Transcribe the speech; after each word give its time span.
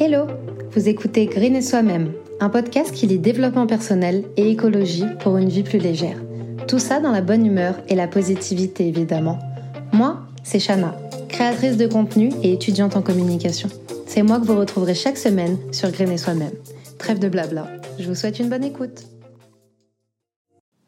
Hello 0.00 0.28
Vous 0.70 0.88
écoutez 0.88 1.26
Green 1.26 1.56
et 1.56 1.60
Soi-même, 1.60 2.12
un 2.38 2.50
podcast 2.50 2.94
qui 2.94 3.08
lit 3.08 3.18
développement 3.18 3.66
personnel 3.66 4.26
et 4.36 4.48
écologie 4.48 5.06
pour 5.18 5.38
une 5.38 5.48
vie 5.48 5.64
plus 5.64 5.80
légère. 5.80 6.18
Tout 6.68 6.78
ça 6.78 7.00
dans 7.00 7.10
la 7.10 7.20
bonne 7.20 7.44
humeur 7.44 7.74
et 7.88 7.96
la 7.96 8.06
positivité 8.06 8.86
évidemment. 8.86 9.40
Moi, 9.92 10.20
c'est 10.44 10.60
Shana, 10.60 10.94
créatrice 11.28 11.76
de 11.76 11.88
contenu 11.88 12.30
et 12.44 12.52
étudiante 12.52 12.94
en 12.94 13.02
communication. 13.02 13.68
C'est 14.06 14.22
moi 14.22 14.38
que 14.38 14.44
vous 14.44 14.56
retrouverez 14.56 14.94
chaque 14.94 15.18
semaine 15.18 15.58
sur 15.72 15.90
Green 15.90 16.12
et 16.12 16.16
Soi-même. 16.18 16.54
Trêve 16.98 17.18
de 17.18 17.28
blabla, 17.28 17.66
je 17.98 18.06
vous 18.06 18.14
souhaite 18.14 18.38
une 18.38 18.50
bonne 18.50 18.62
écoute. 18.62 19.02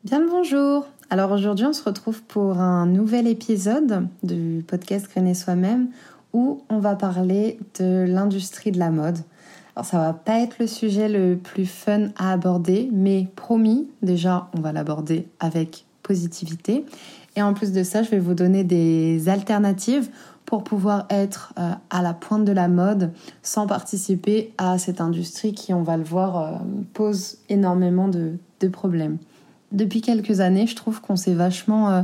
Bien 0.04 0.20
le 0.20 0.30
bonjour 0.30 0.86
Alors 1.10 1.32
aujourd'hui 1.32 1.66
on 1.66 1.72
se 1.72 1.82
retrouve 1.82 2.22
pour 2.22 2.60
un 2.60 2.86
nouvel 2.86 3.26
épisode 3.26 4.06
du 4.22 4.64
podcast 4.68 5.08
Green 5.10 5.26
et 5.26 5.34
Soi-même 5.34 5.88
où 6.32 6.62
on 6.68 6.78
va 6.78 6.94
parler 6.94 7.58
de 7.78 8.04
l'industrie 8.06 8.72
de 8.72 8.78
la 8.78 8.90
mode. 8.90 9.18
Alors 9.76 9.86
ça 9.86 9.98
va 9.98 10.12
pas 10.12 10.40
être 10.40 10.58
le 10.58 10.66
sujet 10.66 11.08
le 11.08 11.36
plus 11.36 11.66
fun 11.66 12.08
à 12.16 12.32
aborder, 12.32 12.88
mais 12.92 13.28
promis, 13.36 13.88
déjà 14.02 14.48
on 14.56 14.60
va 14.60 14.72
l'aborder 14.72 15.28
avec 15.38 15.86
positivité. 16.02 16.84
Et 17.36 17.42
en 17.42 17.54
plus 17.54 17.72
de 17.72 17.82
ça, 17.82 18.02
je 18.02 18.10
vais 18.10 18.18
vous 18.18 18.34
donner 18.34 18.64
des 18.64 19.28
alternatives 19.28 20.10
pour 20.50 20.64
pouvoir 20.64 21.06
être 21.10 21.54
euh, 21.58 21.70
à 21.90 22.02
la 22.02 22.12
pointe 22.12 22.44
de 22.44 22.50
la 22.50 22.66
mode 22.66 23.12
sans 23.42 23.68
participer 23.68 24.52
à 24.58 24.78
cette 24.78 25.00
industrie 25.00 25.52
qui, 25.52 25.72
on 25.72 25.82
va 25.82 25.96
le 25.96 26.02
voir, 26.02 26.36
euh, 26.36 26.56
pose 26.92 27.38
énormément 27.48 28.08
de, 28.08 28.38
problèmes. 28.72 29.18
Depuis 29.70 30.00
quelques 30.00 30.40
années, 30.40 30.66
je 30.66 30.74
trouve 30.74 31.00
qu'on 31.00 31.16
s'est 31.16 31.34
vachement 31.34 31.90
euh, 31.90 32.02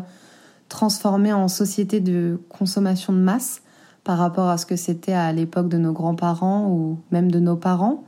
transformé 0.69 1.33
en 1.33 1.49
société 1.49 1.99
de 1.99 2.41
consommation 2.49 3.13
de 3.13 3.19
masse 3.19 3.63
par 4.07 4.19
rapport 4.19 4.49
à 4.49 4.57
ce 4.57 4.67
que 4.67 4.77
c'était 4.77 5.13
à 5.13 5.33
l'époque 5.33 5.69
de 5.69 5.79
nos 5.79 5.93
grands-parents 5.93 6.71
ou 6.71 6.97
même 7.11 7.29
de 7.29 7.41
nos 7.41 7.57
parents. 7.57 8.05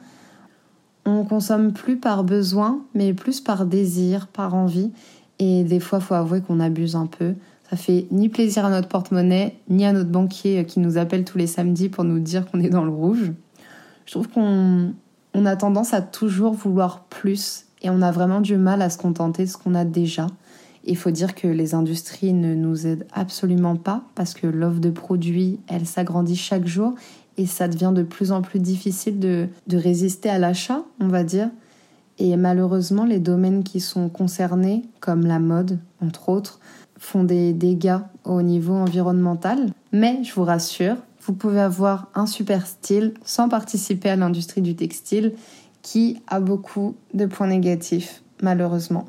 On 1.04 1.24
consomme 1.24 1.72
plus 1.72 1.96
par 1.96 2.22
besoin, 2.22 2.84
mais 2.94 3.12
plus 3.12 3.40
par 3.40 3.66
désir, 3.66 4.28
par 4.28 4.54
envie. 4.54 4.92
Et 5.40 5.64
des 5.64 5.80
fois, 5.80 5.98
faut 5.98 6.14
avouer 6.14 6.40
qu'on 6.40 6.60
abuse 6.60 6.94
un 6.94 7.06
peu. 7.06 7.34
Ça 7.68 7.76
fait 7.76 8.06
ni 8.12 8.28
plaisir 8.28 8.64
à 8.64 8.70
notre 8.70 8.86
porte-monnaie, 8.86 9.58
ni 9.68 9.84
à 9.84 9.92
notre 9.92 10.10
banquier 10.10 10.64
qui 10.66 10.78
nous 10.78 10.98
appelle 10.98 11.24
tous 11.24 11.36
les 11.36 11.48
samedis 11.48 11.88
pour 11.88 12.04
nous 12.04 12.20
dire 12.20 12.48
qu'on 12.48 12.60
est 12.60 12.70
dans 12.70 12.84
le 12.84 12.92
rouge. 12.92 13.32
Je 14.06 14.12
trouve 14.12 14.28
qu'on 14.28 14.92
on 15.34 15.46
a 15.46 15.56
tendance 15.56 15.94
à 15.94 16.00
toujours 16.00 16.52
vouloir 16.52 17.06
plus 17.10 17.64
et 17.82 17.90
on 17.90 18.02
a 18.02 18.12
vraiment 18.12 18.40
du 18.40 18.56
mal 18.56 18.82
à 18.82 18.90
se 18.90 18.98
contenter 18.98 19.46
de 19.46 19.50
ce 19.50 19.56
qu'on 19.56 19.74
a 19.74 19.84
déjà. 19.84 20.28
Il 20.84 20.96
faut 20.96 21.10
dire 21.10 21.34
que 21.34 21.48
les 21.48 21.74
industries 21.74 22.32
ne 22.32 22.54
nous 22.54 22.86
aident 22.86 23.06
absolument 23.12 23.76
pas 23.76 24.02
parce 24.14 24.34
que 24.34 24.46
l'offre 24.46 24.80
de 24.80 24.90
produits, 24.90 25.60
elle 25.68 25.86
s'agrandit 25.86 26.36
chaque 26.36 26.66
jour 26.66 26.94
et 27.36 27.46
ça 27.46 27.68
devient 27.68 27.92
de 27.94 28.02
plus 28.02 28.32
en 28.32 28.42
plus 28.42 28.58
difficile 28.58 29.18
de, 29.18 29.48
de 29.66 29.76
résister 29.76 30.28
à 30.28 30.38
l'achat, 30.38 30.82
on 31.00 31.08
va 31.08 31.24
dire. 31.24 31.50
Et 32.18 32.36
malheureusement, 32.36 33.04
les 33.04 33.20
domaines 33.20 33.62
qui 33.62 33.80
sont 33.80 34.08
concernés, 34.08 34.82
comme 35.00 35.24
la 35.24 35.38
mode, 35.38 35.78
entre 36.00 36.28
autres, 36.28 36.58
font 36.98 37.22
des 37.22 37.52
dégâts 37.52 38.00
au 38.24 38.42
niveau 38.42 38.74
environnemental. 38.74 39.70
Mais 39.92 40.22
je 40.24 40.34
vous 40.34 40.42
rassure, 40.42 40.96
vous 41.22 41.32
pouvez 41.32 41.60
avoir 41.60 42.10
un 42.14 42.26
super 42.26 42.66
style 42.66 43.14
sans 43.24 43.48
participer 43.48 44.10
à 44.10 44.16
l'industrie 44.16 44.62
du 44.62 44.74
textile 44.74 45.34
qui 45.82 46.20
a 46.26 46.40
beaucoup 46.40 46.96
de 47.14 47.26
points 47.26 47.46
négatifs, 47.46 48.22
malheureusement. 48.42 49.06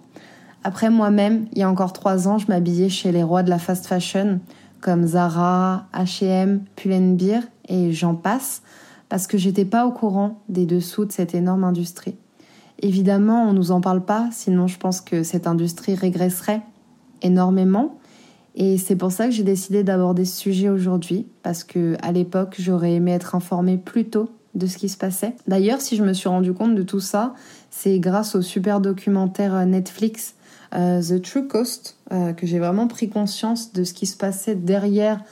Après 0.63 0.89
moi-même, 0.89 1.45
il 1.53 1.59
y 1.59 1.63
a 1.63 1.69
encore 1.69 1.93
trois 1.93 2.27
ans, 2.27 2.37
je 2.37 2.47
m'habillais 2.47 2.89
chez 2.89 3.11
les 3.11 3.23
rois 3.23 3.43
de 3.43 3.49
la 3.49 3.59
fast 3.59 3.85
fashion, 3.85 4.41
comme 4.81 5.05
Zara, 5.05 5.85
H&M, 5.93 6.63
Pull&Bear 6.75 7.43
et 7.67 7.91
j'en 7.91 8.15
passe, 8.15 8.61
parce 9.07 9.25
que 9.27 9.37
j'étais 9.37 9.65
pas 9.65 9.85
au 9.85 9.91
courant 9.91 10.41
des 10.49 10.65
dessous 10.65 11.05
de 11.05 11.11
cette 11.11 11.33
énorme 11.33 11.63
industrie. 11.63 12.15
Évidemment, 12.81 13.43
on 13.43 13.53
nous 13.53 13.71
en 13.71 13.81
parle 13.81 14.03
pas, 14.03 14.29
sinon 14.31 14.67
je 14.67 14.77
pense 14.77 15.01
que 15.01 15.23
cette 15.23 15.47
industrie 15.47 15.95
régresserait 15.95 16.61
énormément. 17.21 17.97
Et 18.55 18.77
c'est 18.77 18.95
pour 18.95 19.11
ça 19.11 19.25
que 19.25 19.31
j'ai 19.31 19.43
décidé 19.43 19.83
d'aborder 19.83 20.25
ce 20.25 20.37
sujet 20.37 20.69
aujourd'hui, 20.69 21.27
parce 21.43 21.63
que 21.63 21.95
à 22.01 22.11
l'époque, 22.11 22.55
j'aurais 22.59 22.93
aimé 22.93 23.11
être 23.11 23.35
informée 23.35 23.77
plus 23.77 24.09
tôt 24.09 24.29
de 24.55 24.65
ce 24.65 24.77
qui 24.77 24.89
se 24.89 24.97
passait. 24.97 25.35
D'ailleurs, 25.47 25.81
si 25.81 25.95
je 25.95 26.03
me 26.03 26.13
suis 26.13 26.29
rendu 26.29 26.53
compte 26.53 26.75
de 26.75 26.83
tout 26.83 26.99
ça, 26.99 27.33
c'est 27.69 27.99
grâce 27.99 28.35
au 28.35 28.41
super 28.41 28.81
documentaire 28.81 29.65
Netflix 29.65 30.35
euh, 30.75 31.01
The 31.01 31.21
True 31.21 31.47
Cost, 31.47 31.97
euh, 32.11 32.33
que 32.33 32.45
j'ai 32.45 32.59
vraiment 32.59 32.87
pris 32.87 33.09
conscience 33.09 33.73
de 33.73 33.83
ce 33.83 33.93
qui 33.93 34.05
se 34.05 34.17
passait 34.17 34.55
derrière, 34.55 35.23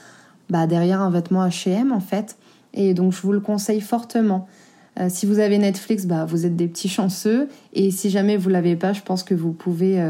bah, 0.50 0.66
derrière 0.66 1.00
un 1.00 1.10
vêtement 1.10 1.46
H&M 1.46 1.92
en 1.92 2.00
fait. 2.00 2.36
Et 2.74 2.94
donc 2.94 3.12
je 3.12 3.22
vous 3.22 3.32
le 3.32 3.40
conseille 3.40 3.80
fortement. 3.80 4.48
Euh, 4.98 5.08
si 5.08 5.26
vous 5.26 5.38
avez 5.38 5.58
Netflix, 5.58 6.06
bah, 6.06 6.24
vous 6.24 6.44
êtes 6.44 6.56
des 6.56 6.66
petits 6.66 6.88
chanceux. 6.88 7.48
Et 7.72 7.90
si 7.90 8.10
jamais 8.10 8.36
vous 8.36 8.48
l'avez 8.48 8.74
pas, 8.74 8.92
je 8.92 9.02
pense 9.02 9.22
que 9.22 9.34
vous 9.34 9.52
pouvez, 9.52 10.02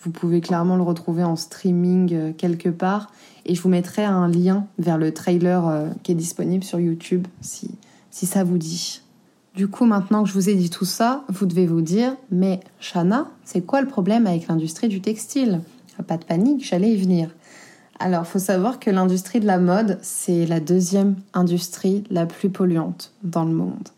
vous 0.00 0.10
pouvez 0.10 0.40
clairement 0.40 0.76
le 0.76 0.82
retrouver 0.82 1.22
en 1.22 1.36
streaming 1.36 2.34
quelque 2.34 2.68
part. 2.68 3.12
Et 3.44 3.54
je 3.54 3.62
vous 3.62 3.68
mettrai 3.68 4.04
un 4.04 4.28
lien 4.28 4.66
vers 4.78 4.98
le 4.98 5.12
trailer 5.12 5.90
qui 6.02 6.12
est 6.12 6.16
disponible 6.16 6.64
sur 6.64 6.80
YouTube 6.80 7.26
si, 7.40 7.70
si 8.10 8.26
ça 8.26 8.42
vous 8.42 8.58
dit. 8.58 9.01
Du 9.54 9.68
coup, 9.68 9.84
maintenant 9.84 10.22
que 10.22 10.28
je 10.28 10.34
vous 10.34 10.48
ai 10.48 10.54
dit 10.54 10.70
tout 10.70 10.86
ça, 10.86 11.24
vous 11.28 11.44
devez 11.44 11.66
vous 11.66 11.82
dire, 11.82 12.16
mais 12.30 12.60
Shana, 12.80 13.26
c'est 13.44 13.60
quoi 13.60 13.82
le 13.82 13.86
problème 13.86 14.26
avec 14.26 14.48
l'industrie 14.48 14.88
du 14.88 15.00
textile? 15.02 15.60
Pas 16.06 16.16
de 16.16 16.24
panique, 16.24 16.64
j'allais 16.66 16.90
y 16.90 16.96
venir. 16.96 17.28
Alors, 18.00 18.26
faut 18.26 18.38
savoir 18.38 18.80
que 18.80 18.90
l'industrie 18.90 19.40
de 19.40 19.46
la 19.46 19.58
mode, 19.58 19.98
c'est 20.02 20.46
la 20.46 20.58
deuxième 20.58 21.16
industrie 21.34 22.02
la 22.10 22.26
plus 22.26 22.48
polluante 22.48 23.12
dans 23.22 23.44
le 23.44 23.52
monde. 23.52 23.88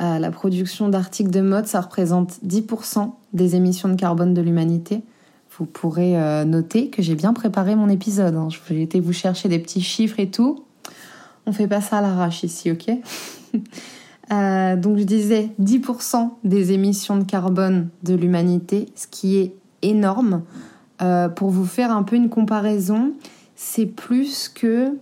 Euh, 0.00 0.18
la 0.18 0.30
production 0.30 0.88
d'articles 0.88 1.30
de 1.30 1.40
mode, 1.40 1.66
ça 1.66 1.80
représente 1.80 2.38
10% 2.44 3.12
des 3.32 3.56
émissions 3.56 3.88
de 3.88 3.94
carbone 3.94 4.34
de 4.34 4.42
l'humanité. 4.42 5.02
Vous 5.56 5.64
pourrez 5.64 6.20
euh, 6.20 6.44
noter 6.44 6.88
que 6.88 7.02
j'ai 7.02 7.14
bien 7.14 7.32
préparé 7.32 7.74
mon 7.74 7.88
épisode. 7.88 8.34
Hein. 8.34 8.48
Je 8.50 8.58
vais 8.68 8.82
été 8.82 9.00
vous 9.00 9.12
chercher 9.12 9.48
des 9.48 9.58
petits 9.58 9.80
chiffres 9.80 10.20
et 10.20 10.30
tout. 10.30 10.64
On 11.46 11.52
fait 11.52 11.68
pas 11.68 11.80
ça 11.80 11.98
à 11.98 12.02
l'arrache 12.02 12.42
ici, 12.42 12.70
ok? 12.70 12.90
Euh, 14.32 14.76
donc 14.76 14.98
je 14.98 15.04
disais 15.04 15.50
10% 15.60 16.30
des 16.44 16.72
émissions 16.72 17.16
de 17.16 17.24
carbone 17.24 17.88
de 18.02 18.14
l'humanité, 18.14 18.86
ce 18.94 19.06
qui 19.06 19.38
est 19.38 19.54
énorme. 19.82 20.42
Euh, 21.00 21.28
pour 21.28 21.50
vous 21.50 21.64
faire 21.64 21.92
un 21.92 22.02
peu 22.02 22.16
une 22.16 22.28
comparaison, 22.28 23.12
c'est 23.56 23.86
plus 23.86 24.48
que 24.48 24.92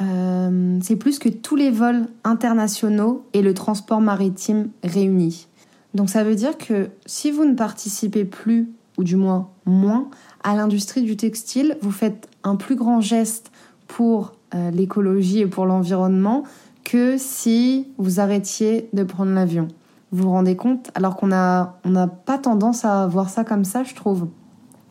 euh, 0.00 0.78
c'est 0.82 0.96
plus 0.96 1.18
que 1.18 1.28
tous 1.28 1.56
les 1.56 1.70
vols 1.70 2.06
internationaux 2.24 3.24
et 3.32 3.42
le 3.42 3.52
transport 3.54 4.00
maritime 4.00 4.68
réunis. 4.84 5.46
Donc 5.94 6.08
ça 6.08 6.22
veut 6.22 6.36
dire 6.36 6.56
que 6.56 6.88
si 7.06 7.30
vous 7.30 7.44
ne 7.44 7.54
participez 7.54 8.24
plus, 8.24 8.70
ou 8.96 9.04
du 9.04 9.16
moins 9.16 9.48
moins, 9.66 10.08
à 10.44 10.54
l'industrie 10.54 11.02
du 11.02 11.16
textile, 11.16 11.76
vous 11.82 11.90
faites 11.90 12.28
un 12.44 12.56
plus 12.56 12.76
grand 12.76 13.00
geste 13.00 13.50
pour 13.88 14.32
l'écologie 14.72 15.40
et 15.40 15.46
pour 15.46 15.64
l'environnement 15.64 16.44
que 16.90 17.18
si 17.18 17.86
vous 17.98 18.18
arrêtiez 18.18 18.88
de 18.92 19.04
prendre 19.04 19.32
l'avion. 19.32 19.68
Vous 20.10 20.24
vous 20.24 20.30
rendez 20.30 20.56
compte 20.56 20.90
Alors 20.96 21.16
qu'on 21.16 21.30
a, 21.30 21.78
on 21.84 21.90
n'a 21.90 22.08
pas 22.08 22.36
tendance 22.36 22.84
à 22.84 23.06
voir 23.06 23.30
ça 23.30 23.44
comme 23.44 23.64
ça, 23.64 23.84
je 23.84 23.94
trouve. 23.94 24.26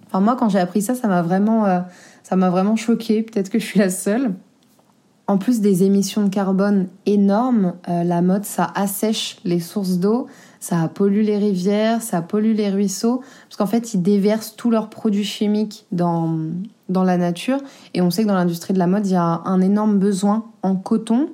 Enfin, 0.08 0.22
moi, 0.22 0.38
quand 0.40 0.48
j'ai 0.48 0.60
appris 0.60 0.82
ça, 0.82 0.96
ça 0.96 1.10
m'a 1.10 1.22
vraiment, 1.22 1.66
euh, 1.66 1.80
vraiment 2.32 2.78
choqué. 2.78 3.22
Peut-être 3.22 3.50
que 3.50 3.60
je 3.60 3.66
suis 3.66 3.80
la 3.80 3.90
seule. 3.90 4.34
En 5.28 5.38
plus 5.38 5.60
des 5.60 5.84
émissions 5.84 6.24
de 6.24 6.30
carbone 6.30 6.88
énormes, 7.06 7.74
euh, 7.90 8.06
la 8.06 8.22
mode, 8.22 8.46
ça 8.46 8.72
assèche 8.76 9.38
les 9.44 9.60
sources 9.60 9.98
d'eau, 9.98 10.28
ça 10.62 10.88
pollue 10.88 11.22
les 11.22 11.38
rivières, 11.38 12.02
ça 12.02 12.22
pollue 12.22 12.56
les 12.56 12.70
ruisseaux, 12.70 13.22
parce 13.48 13.58
qu'en 13.58 13.68
fait, 13.68 13.94
ils 13.94 14.02
déversent 14.02 14.56
tous 14.56 14.72
leurs 14.72 14.90
produits 14.90 15.26
chimiques 15.26 15.86
dans, 15.92 16.34
dans 16.88 17.04
la 17.04 17.18
nature. 17.18 17.58
Et 17.94 18.02
on 18.02 18.10
sait 18.10 18.24
que 18.24 18.30
dans 18.30 18.36
l'industrie 18.36 18.74
de 18.74 18.80
la 18.80 18.88
mode, 18.88 19.06
il 19.06 19.14
y 19.14 19.18
a 19.18 19.42
un 19.44 19.60
énorme 19.60 20.00
besoin 20.00 20.46
en 20.64 20.76
coton. 20.78 21.28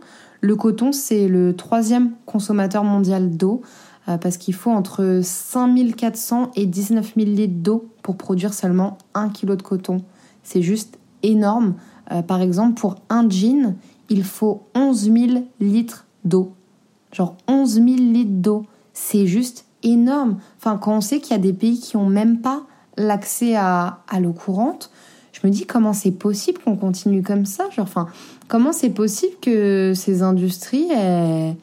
Le 0.45 0.55
coton, 0.55 0.91
c'est 0.91 1.27
le 1.27 1.55
troisième 1.55 2.11
consommateur 2.27 2.83
mondial 2.83 3.35
d'eau 3.35 3.63
euh, 4.07 4.19
parce 4.19 4.37
qu'il 4.37 4.53
faut 4.53 4.69
entre 4.69 5.21
5400 5.23 6.51
et 6.55 6.67
19 6.67 7.13
000 7.17 7.31
litres 7.31 7.63
d'eau 7.63 7.89
pour 8.03 8.15
produire 8.15 8.53
seulement 8.53 8.99
1 9.15 9.29
kg 9.29 9.55
de 9.55 9.63
coton. 9.63 10.03
C'est 10.43 10.61
juste 10.61 10.99
énorme. 11.23 11.73
Euh, 12.11 12.21
par 12.21 12.41
exemple, 12.41 12.79
pour 12.79 12.97
un 13.09 13.27
jean, 13.27 13.73
il 14.09 14.23
faut 14.23 14.67
11 14.75 15.11
000 15.11 15.15
litres 15.59 16.05
d'eau. 16.25 16.53
Genre 17.11 17.35
11 17.47 17.73
000 17.73 17.85
litres 17.85 18.29
d'eau. 18.29 18.67
C'est 18.93 19.25
juste 19.25 19.65
énorme. 19.81 20.37
Enfin, 20.59 20.77
quand 20.77 20.95
on 20.95 21.01
sait 21.01 21.21
qu'il 21.21 21.31
y 21.31 21.39
a 21.39 21.41
des 21.41 21.53
pays 21.53 21.79
qui 21.79 21.97
n'ont 21.97 22.05
même 22.05 22.41
pas 22.41 22.67
l'accès 22.97 23.55
à, 23.55 24.03
à 24.07 24.19
l'eau 24.19 24.33
courante, 24.33 24.91
je 25.31 25.45
me 25.45 25.51
dis 25.51 25.65
comment 25.65 25.93
c'est 25.93 26.11
possible 26.11 26.59
qu'on 26.63 26.77
continue 26.77 27.23
comme 27.23 27.47
ça? 27.47 27.67
Genre, 27.71 27.83
enfin, 27.83 28.07
comment 28.47 28.71
c'est 28.71 28.89
possible 28.89 29.35
que 29.41 29.93
ces 29.95 30.21
industries, 30.21 30.87
elles, 30.91 31.55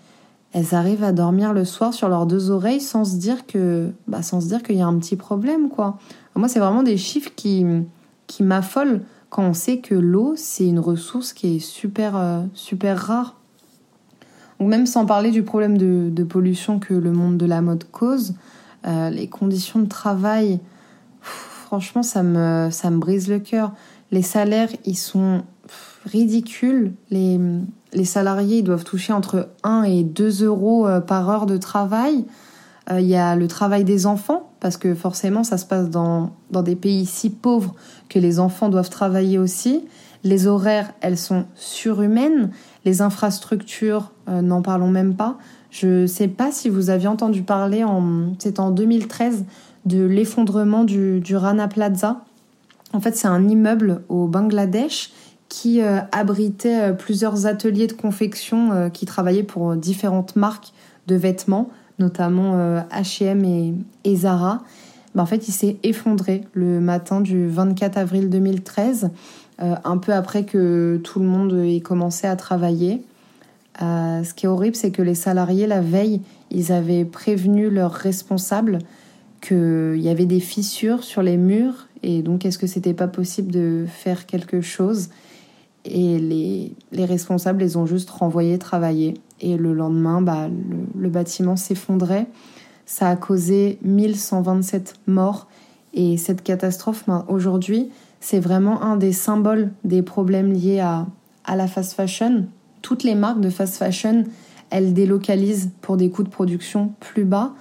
arrivent 0.73 1.05
à 1.05 1.13
dormir 1.13 1.53
le 1.53 1.65
soir 1.65 1.95
sur 1.95 2.09
leurs 2.09 2.27
deux 2.27 2.51
oreilles 2.51 2.81
sans 2.81 3.05
se 3.05 3.17
dire 3.17 3.47
que, 3.47 3.91
bah, 4.07 4.23
sans 4.23 4.41
se 4.41 4.49
dire 4.49 4.63
qu'il 4.63 4.77
y 4.77 4.83
a 4.83 4.87
un 4.87 4.99
petit 4.99 5.17
problème, 5.17 5.69
quoi? 5.69 5.99
Moi, 6.35 6.49
c'est 6.49 6.61
vraiment 6.61 6.83
des 6.83 6.97
chiffres 6.97 7.33
qui, 7.35 7.65
qui 8.27 8.43
m'affolent 8.43 9.03
quand 9.33 9.45
on 9.45 9.55
sait 9.55 9.79
que 9.79 9.95
l'eau, 9.95 10.35
c'est 10.37 10.67
une 10.67 10.79
ressource 10.79 11.33
qui 11.33 11.57
est 11.57 11.59
super, 11.59 12.17
euh, 12.17 12.43
super 12.53 12.99
rare. 12.99 13.37
Donc 14.61 14.69
même 14.69 14.85
sans 14.85 15.07
parler 15.07 15.31
du 15.31 15.43
problème 15.43 15.79
de, 15.79 16.23
pollution 16.23 16.79
que 16.79 16.93
le 16.93 17.13
monde 17.13 17.39
de 17.39 17.47
la 17.47 17.63
mode 17.63 17.85
cause, 17.91 18.35
euh, 18.87 19.09
les 19.09 19.29
conditions 19.29 19.81
de 19.81 19.89
travail, 19.89 20.61
franchement, 21.23 22.03
ça 22.03 22.23
me, 22.23 22.69
ça 22.71 22.91
me 22.91 22.99
brise 22.99 23.29
le 23.29 23.39
cœur. 23.39 23.73
Les 24.11 24.21
salaires, 24.21 24.69
ils 24.85 24.99
sont 24.99 25.45
ridicules. 26.05 26.93
Les, 27.11 27.39
les 27.93 28.05
salariés 28.05 28.59
ils 28.59 28.65
doivent 28.65 28.85
toucher 28.85 29.13
entre 29.13 29.49
1 29.63 29.85
et 29.85 30.03
2 30.03 30.45
euros 30.45 30.87
euh, 30.87 31.01
par 31.01 31.29
heure 31.29 31.47
de 31.47 31.57
travail. 31.57 32.25
Euh, 32.91 33.01
il 33.01 33.07
y 33.07 33.17
a 33.17 33.37
le 33.37 33.47
travail 33.47 33.85
des 33.85 34.07
enfants, 34.07 34.51
parce 34.61 34.77
que 34.77 34.95
forcément, 34.95 35.45
ça 35.45 35.57
se 35.59 35.67
passe 35.67 35.89
dans, 35.89 36.31
dans 36.51 36.63
des 36.63 36.77
pays 36.77 37.07
si 37.07 37.31
pauvres 37.31 37.75
que 38.09 38.19
les 38.19 38.41
enfants 38.41 38.69
doivent 38.69 38.91
travailler 38.91 39.39
aussi. 39.39 39.85
Les 40.25 40.47
horaires, 40.47 40.93
elles 41.01 41.19
sont 41.19 41.47
surhumaines. 41.55 42.51
Les 42.85 43.03
infrastructures, 43.03 44.13
euh, 44.29 44.41
n'en 44.41 44.63
parlons 44.63 44.91
même 44.91 45.15
pas. 45.15 45.39
Je 45.71 46.03
ne 46.03 46.07
sais 46.07 46.29
pas 46.29 46.53
si 46.53 46.69
vous 46.69 46.91
aviez 46.91 47.09
entendu 47.09 47.43
parler, 47.43 47.83
en, 47.85 48.35
c'est 48.39 48.61
en 48.61 48.71
2013, 48.71 49.45
de 49.87 50.03
l'effondrement 50.03 50.85
du, 50.85 51.21
du, 51.21 51.35
Rana 51.35 51.67
Plaza. 51.67 52.25
En 52.93 53.01
fait, 53.01 53.17
c'est 53.17 53.29
un 53.29 53.49
immeuble 53.49 54.03
au 54.09 54.27
Bangladesh 54.27 55.11
qui 55.53 55.83
euh, 55.83 56.01
abritait 56.13 56.95
plusieurs 56.95 57.45
ateliers 57.45 57.87
de 57.87 57.93
confection 57.93 58.91
qui 58.91 59.05
travaillaient 59.05 59.43
pour 59.43 59.77
différentes 59.77 60.35
marques 60.35 60.73
de 61.07 61.15
vêtements 61.15 61.69
notamment 61.99 62.57
H&M 62.91 63.85
et, 64.03 64.17
Zara, 64.17 64.63
bah, 65.15 65.23
en 65.23 65.27
fait, 65.27 65.47
il 65.49 65.53
s'est 65.53 65.77
effondré 65.83 66.43
le 66.55 66.81
matin 66.81 67.21
du 67.21 67.47
24 67.47 67.99
avril 67.99 68.31
2013, 68.31 69.11
euh, 69.61 69.75
un 69.85 69.99
peu 69.99 70.13
après 70.13 70.45
que 70.45 71.01
tout 71.05 71.21
le 71.21 71.27
monde 71.27 71.53
ait 71.65 71.81
commencé 71.81 72.27
à 72.27 72.37
travailler. 72.37 73.03
Euh, 73.83 74.25
ce 74.25 74.33
qui 74.35 74.47
est 74.47 74.49
horrible, 74.49 74.77
c'est 74.77 74.91
que 74.91 75.03
les 75.03 75.15
salariés, 75.15 75.67
la 75.67 75.81
veille, 75.81 76.21
ils 76.51 76.73
avaient 76.73 77.05
prévenu 77.05 77.71
leurs 77.71 77.93
responsables 77.93 78.79
qu'il 79.41 80.01
y 80.01 80.09
avait 80.09 80.27
des 80.27 80.41
fissures 80.41 81.03
sur 81.03 81.23
les 81.23 81.37
murs 81.37 81.89
et 82.05 82.23
donc 82.23 82.45
est-ce 82.45 82.59
que 82.59 82.67
c'était 82.67 82.95
pas 82.95 83.09
possible 83.09 83.51
de 83.51 83.87
faire 83.89 84.27
quelque 84.27 84.61
chose? 84.61 85.09
Et 85.85 86.19
les, 86.19 86.73
les, 86.93 87.05
responsables 87.05 87.61
les 87.61 87.77
ont 87.77 87.87
juste 87.87 88.11
renvoyés 88.11 88.59
travailler. 88.59 89.15
Et 89.41 89.57
le 89.57 89.73
lendemain, 89.73 90.23
bah, 90.23 90.49
le, 90.97 91.09
bâtiment 91.09 91.57
s'effondrait. 91.57 92.27
Ça 92.87 93.09
a 93.09 93.17
causé 93.17 93.79
1127 93.83 94.95
morts. 95.07 95.49
Et 95.95 96.17
cette 96.17 96.43
catastrophe, 96.43 97.05
bah, 97.07 97.25
aujourd'hui, 97.29 97.91
c'est 98.21 98.41
vraiment 98.41 98.83
un 98.83 98.97
des 98.97 99.13
symboles 99.13 99.73
des 99.85 100.03
problèmes 100.03 100.53
liés 100.53 100.81
à, 100.81 101.07
à 101.45 101.57
la 101.57 101.67
fast 101.67 101.95
fashion. 101.95 102.47
Toutes 102.81 103.03
les 103.03 103.15
marques 103.15 103.41
de 103.41 103.51
fast 103.51 103.77
fashion, 103.77 104.25
elles 104.71 104.95
délocalisent 104.95 105.71
pour 105.81 105.97
des 105.97 106.11
coûts 106.11 106.23
de 106.23 106.29
production 106.29 106.93
plus 107.01 107.25
bas. 107.25 107.53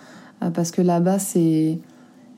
Euh, 0.44 0.50
parce 0.50 0.72
que 0.72 0.82
là-bas, 0.82 1.20
c'est 1.20 1.80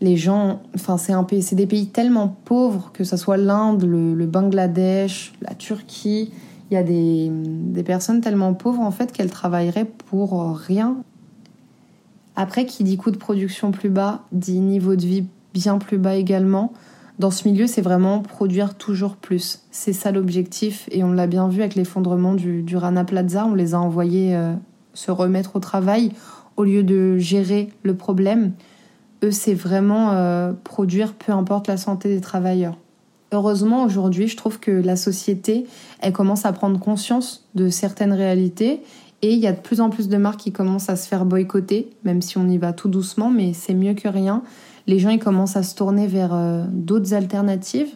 les 0.02 0.18
gens, 0.18 0.62
enfin 0.76 0.98
c'est 0.98 1.14
un 1.14 1.24
pays, 1.24 1.42
c'est 1.42 1.56
des 1.56 1.68
pays 1.68 1.88
tellement 1.88 2.36
pauvres 2.46 2.92
que 2.94 3.04
ce 3.04 3.18
soit 3.18 3.38
l'Inde, 3.38 3.84
le, 3.84 4.26
Bangladesh, 4.26 5.34
la 5.42 5.54
Turquie, 5.56 6.32
il 6.70 6.74
y 6.74 6.78
a 6.78 6.84
des, 6.84 7.84
personnes 7.84 8.22
tellement 8.22 8.54
pauvres 8.54 8.82
en 8.82 8.92
fait 8.92 9.12
qu'elles 9.12 9.30
travailleraient 9.30 9.86
pour 9.86 10.58
rien. 10.58 10.98
Après, 12.36 12.66
qui 12.66 12.84
dit 12.84 12.98
coût 12.98 13.12
de 13.12 13.18
production 13.18 13.72
plus 13.72 13.90
bas, 13.90 14.24
dit 14.32 14.60
niveau 14.60 14.96
de 14.96 15.06
vie 15.06 15.26
bien 15.54 15.78
plus 15.78 16.00
bas 16.00 16.16
également. 16.16 16.74
Dans 17.20 17.30
ce 17.30 17.48
milieu, 17.48 17.68
c'est 17.68 17.82
vraiment 17.82 18.22
produire 18.22 18.74
toujours 18.76 19.18
plus. 19.18 19.62
C'est 19.70 19.94
ça 19.94 20.12
l'objectif 20.12 20.90
et 20.92 21.04
on 21.04 21.12
l'a 21.12 21.28
bien 21.28 21.48
vu 21.48 21.62
avec 21.62 21.76
l'effondrement 21.76 22.34
du, 22.34 22.64
du, 22.64 22.76
Rana 22.76 23.06
Plaza. 23.06 23.46
On 23.46 23.54
les 23.54 23.76
a 23.76 23.80
envoyés 23.80 24.36
euh, 24.36 24.54
se 24.96 25.12
remettre 25.12 25.56
au 25.56 25.60
travail 25.60 26.12
au 26.58 26.64
lieu 26.64 26.84
de 26.84 27.18
gérer 27.18 27.70
le 27.84 27.96
problème 27.96 28.54
c'est 29.32 29.54
vraiment 29.54 30.12
euh, 30.12 30.52
produire 30.64 31.14
peu 31.14 31.32
importe 31.32 31.68
la 31.68 31.78
santé 31.78 32.10
des 32.10 32.22
travailleurs. 32.22 32.78
Heureusement, 33.32 33.84
aujourd'hui, 33.84 34.28
je 34.28 34.38
trouve 34.38 34.60
que 34.60 34.72
la 34.72 34.96
société, 34.96 35.66
elle 36.00 36.14
commence 36.14 36.46
à 36.46 36.54
prendre 36.54 36.80
conscience 36.80 37.48
de 37.56 37.70
certaines 37.70 38.14
réalités 38.14 38.82
et 39.24 39.34
il 39.34 39.40
y 39.40 39.48
a 39.48 39.54
de 39.54 39.60
plus 39.60 39.82
en 39.82 39.90
plus 39.90 40.08
de 40.08 40.18
marques 40.18 40.42
qui 40.42 40.52
commencent 40.52 40.90
à 40.90 40.96
se 40.96 41.08
faire 41.08 41.26
boycotter, 41.26 41.90
même 42.04 42.22
si 42.22 42.38
on 42.38 42.48
y 42.48 42.58
va 42.58 42.74
tout 42.74 42.90
doucement, 42.90 43.32
mais 43.32 43.54
c'est 43.54 43.74
mieux 43.74 43.94
que 43.96 44.08
rien. 44.08 44.44
Les 44.86 45.00
gens, 45.00 45.10
ils 45.10 45.20
commencent 45.20 45.56
à 45.56 45.64
se 45.64 45.74
tourner 45.74 46.06
vers 46.06 46.34
euh, 46.34 46.66
d'autres 46.70 47.14
alternatives. 47.14 47.90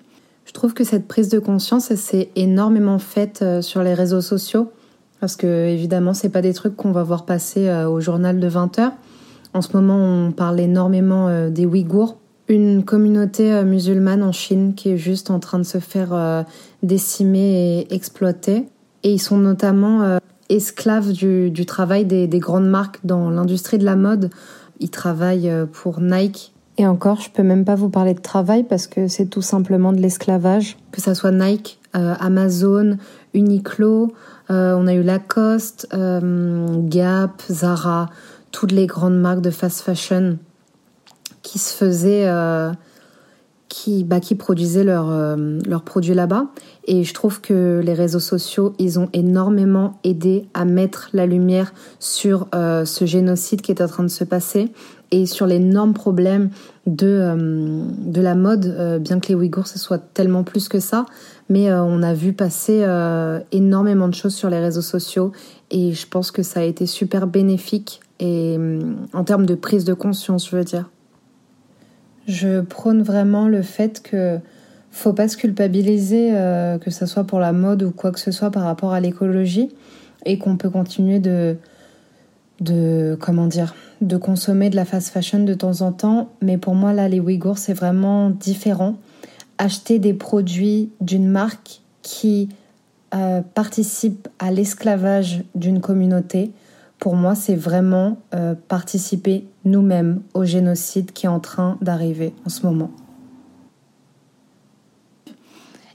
Je 0.45 0.53
trouve 0.53 0.73
que 0.73 0.83
cette 0.83 1.07
prise 1.07 1.29
de 1.29 1.37
conscience, 1.37 1.93
s'est 1.93 2.29
énormément 2.35 2.97
faite 2.97 3.41
euh, 3.41 3.61
sur 3.61 3.83
les 3.83 3.93
réseaux 3.93 4.21
sociaux, 4.21 4.71
parce 5.19 5.35
que 5.35 5.67
évidemment, 5.67 6.13
c'est 6.13 6.29
pas 6.29 6.41
des 6.41 6.53
trucs 6.53 6.75
qu'on 6.75 6.91
va 6.91 7.03
voir 7.03 7.25
passer 7.25 7.69
au 7.85 7.99
journal 7.99 8.39
de 8.39 8.47
20 8.47 8.79
heures. 8.79 8.93
En 9.53 9.61
ce 9.61 9.75
moment, 9.75 9.97
on 9.97 10.31
parle 10.31 10.59
énormément 10.59 11.27
euh, 11.27 11.49
des 11.49 11.65
Ouïghours, 11.65 12.17
une 12.47 12.83
communauté 12.83 13.53
euh, 13.53 13.63
musulmane 13.63 14.23
en 14.23 14.31
Chine 14.31 14.73
qui 14.75 14.89
est 14.91 14.97
juste 14.97 15.31
en 15.31 15.39
train 15.39 15.59
de 15.59 15.63
se 15.63 15.79
faire 15.79 16.13
euh, 16.13 16.43
décimer 16.83 17.79
et 17.79 17.93
exploiter. 17.93 18.67
Et 19.03 19.13
ils 19.13 19.19
sont 19.19 19.37
notamment 19.37 20.19
esclaves 20.49 21.13
du, 21.13 21.65
travail 21.65 22.03
des, 22.03 22.27
grandes 22.39 22.67
marques 22.67 22.99
dans 23.03 23.29
l'industrie 23.29 23.77
de 23.77 23.85
la 23.85 23.95
mode. 23.95 24.31
Ils 24.79 24.89
travaillent 24.89 25.53
pour 25.71 26.01
Nike. 26.01 26.51
Et 26.77 26.85
encore, 26.85 27.21
je 27.21 27.29
peux 27.29 27.43
même 27.43 27.63
pas 27.63 27.75
vous 27.75 27.89
parler 27.89 28.15
de 28.15 28.19
travail 28.19 28.63
parce 28.63 28.87
que 28.87 29.07
c'est 29.07 29.27
tout 29.27 29.43
simplement 29.43 29.93
de 29.93 30.01
l'esclavage. 30.01 30.77
Que 30.91 30.99
ça 30.99 31.13
soit 31.13 31.31
Nike, 31.31 31.79
Amazon, 31.93 32.97
Uniqlo, 33.33 34.11
on 34.49 34.87
a 34.87 34.93
eu 34.93 35.03
Lacoste, 35.03 35.87
Gap, 35.91 37.43
Zara, 37.49 38.09
toutes 38.51 38.71
les 38.71 38.87
grandes 38.87 39.19
marques 39.19 39.41
de 39.41 39.51
fast 39.51 39.81
fashion 39.81 40.37
qui 41.47 41.59
se 41.59 41.73
faisaient, 41.73 42.27
euh, 42.27 42.71
qui, 43.69 44.03
bah, 44.03 44.19
qui 44.19 44.35
produisaient 44.35 44.85
euh, 44.85 45.59
leurs 45.65 45.83
produits 45.83 46.13
là-bas. 46.13 46.47
Et 46.85 47.03
je 47.03 47.13
trouve 47.13 47.39
que 47.39 47.81
les 47.83 47.93
réseaux 47.93 48.19
sociaux, 48.19 48.73
ils 48.79 48.99
ont 48.99 49.09
énormément 49.13 49.99
aidé 50.03 50.45
à 50.53 50.65
mettre 50.65 51.09
la 51.13 51.25
lumière 51.25 51.73
sur 51.99 52.47
euh, 52.53 52.83
ce 52.85 53.05
génocide 53.05 53.61
qui 53.61 53.71
est 53.71 53.81
en 53.81 53.87
train 53.87 54.03
de 54.03 54.09
se 54.09 54.23
passer 54.23 54.71
et 55.11 55.25
sur 55.25 55.47
l'énorme 55.47 55.93
problème 55.93 56.49
de, 56.85 57.33
de 58.05 58.21
la 58.21 58.35
mode, 58.35 58.99
bien 58.99 59.21
que 59.21 59.29
les 59.29 59.35
Ouïghours, 59.35 59.67
ce 59.67 59.79
soit 59.79 59.99
tellement 59.99 60.43
plus 60.43 60.67
que 60.67 60.81
ça. 60.81 61.05
Mais 61.47 61.71
on 61.71 62.03
a 62.03 62.13
vu 62.13 62.33
passer 62.33 62.85
énormément 63.53 64.09
de 64.09 64.13
choses 64.13 64.35
sur 64.35 64.49
les 64.49 64.59
réseaux 64.59 64.81
sociaux 64.81 65.31
et 65.71 65.93
je 65.93 66.07
pense 66.07 66.31
que 66.31 66.43
ça 66.43 66.59
a 66.59 66.63
été 66.63 66.85
super 66.85 67.25
bénéfique 67.25 68.01
et 68.19 68.57
en 69.13 69.23
termes 69.23 69.45
de 69.45 69.55
prise 69.55 69.85
de 69.85 69.93
conscience, 69.93 70.49
je 70.49 70.55
veux 70.55 70.63
dire. 70.63 70.89
Je 72.27 72.61
prône 72.61 73.01
vraiment 73.01 73.47
le 73.47 73.61
fait 73.61 74.01
que 74.01 74.39
faut 74.91 75.13
pas 75.13 75.27
se 75.27 75.37
culpabiliser, 75.37 76.31
euh, 76.33 76.77
que 76.77 76.89
ce 76.89 77.05
soit 77.05 77.23
pour 77.23 77.39
la 77.39 77.53
mode 77.53 77.83
ou 77.83 77.91
quoi 77.91 78.11
que 78.11 78.19
ce 78.19 78.31
soit 78.31 78.51
par 78.51 78.63
rapport 78.63 78.93
à 78.93 78.99
l'écologie, 78.99 79.69
et 80.25 80.37
qu'on 80.37 80.57
peut 80.57 80.69
continuer 80.69 81.19
de, 81.19 81.55
de 82.59 83.17
comment 83.19 83.47
dire, 83.47 83.75
de 84.01 84.17
consommer 84.17 84.69
de 84.69 84.75
la 84.75 84.85
fast 84.85 85.09
fashion 85.09 85.43
de 85.43 85.53
temps 85.53 85.81
en 85.81 85.91
temps. 85.91 86.29
Mais 86.41 86.57
pour 86.57 86.75
moi 86.75 86.93
là, 86.93 87.07
les 87.07 87.19
Ouïghours 87.19 87.57
c'est 87.57 87.73
vraiment 87.73 88.29
différent. 88.29 88.95
Acheter 89.57 89.99
des 89.99 90.13
produits 90.13 90.91
d'une 91.01 91.27
marque 91.27 91.81
qui 92.01 92.49
euh, 93.15 93.41
participe 93.53 94.27
à 94.39 94.51
l'esclavage 94.51 95.43
d'une 95.55 95.79
communauté, 95.79 96.51
pour 96.99 97.15
moi, 97.15 97.35
c'est 97.35 97.55
vraiment 97.55 98.17
euh, 98.33 98.55
participer 98.67 99.47
nous-mêmes 99.65 100.21
au 100.33 100.45
génocide 100.45 101.11
qui 101.11 101.25
est 101.25 101.29
en 101.29 101.39
train 101.39 101.77
d'arriver 101.81 102.33
en 102.45 102.49
ce 102.49 102.65
moment. 102.65 102.91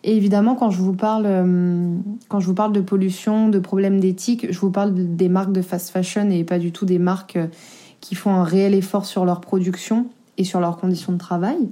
Et 0.04 0.16
évidemment, 0.16 0.56
quand 0.56 0.70
je 0.70 0.78
vous 0.78 0.94
parle, 0.94 1.26
euh, 1.26 1.96
quand 2.28 2.40
je 2.40 2.46
vous 2.46 2.54
parle 2.54 2.72
de 2.72 2.80
pollution, 2.80 3.48
de 3.48 3.58
problèmes 3.58 4.00
d'éthique, 4.00 4.50
je 4.50 4.58
vous 4.58 4.70
parle 4.70 4.92
des 4.94 5.28
marques 5.28 5.52
de 5.52 5.62
fast 5.62 5.90
fashion 5.90 6.28
et 6.30 6.42
pas 6.44 6.58
du 6.58 6.72
tout 6.72 6.84
des 6.84 6.98
marques 6.98 7.36
euh, 7.36 7.46
qui 8.00 8.14
font 8.14 8.34
un 8.34 8.44
réel 8.44 8.74
effort 8.74 9.06
sur 9.06 9.24
leur 9.24 9.40
production 9.40 10.06
et 10.38 10.44
sur 10.44 10.60
leurs 10.60 10.76
conditions 10.76 11.12
de 11.12 11.18
travail. 11.18 11.68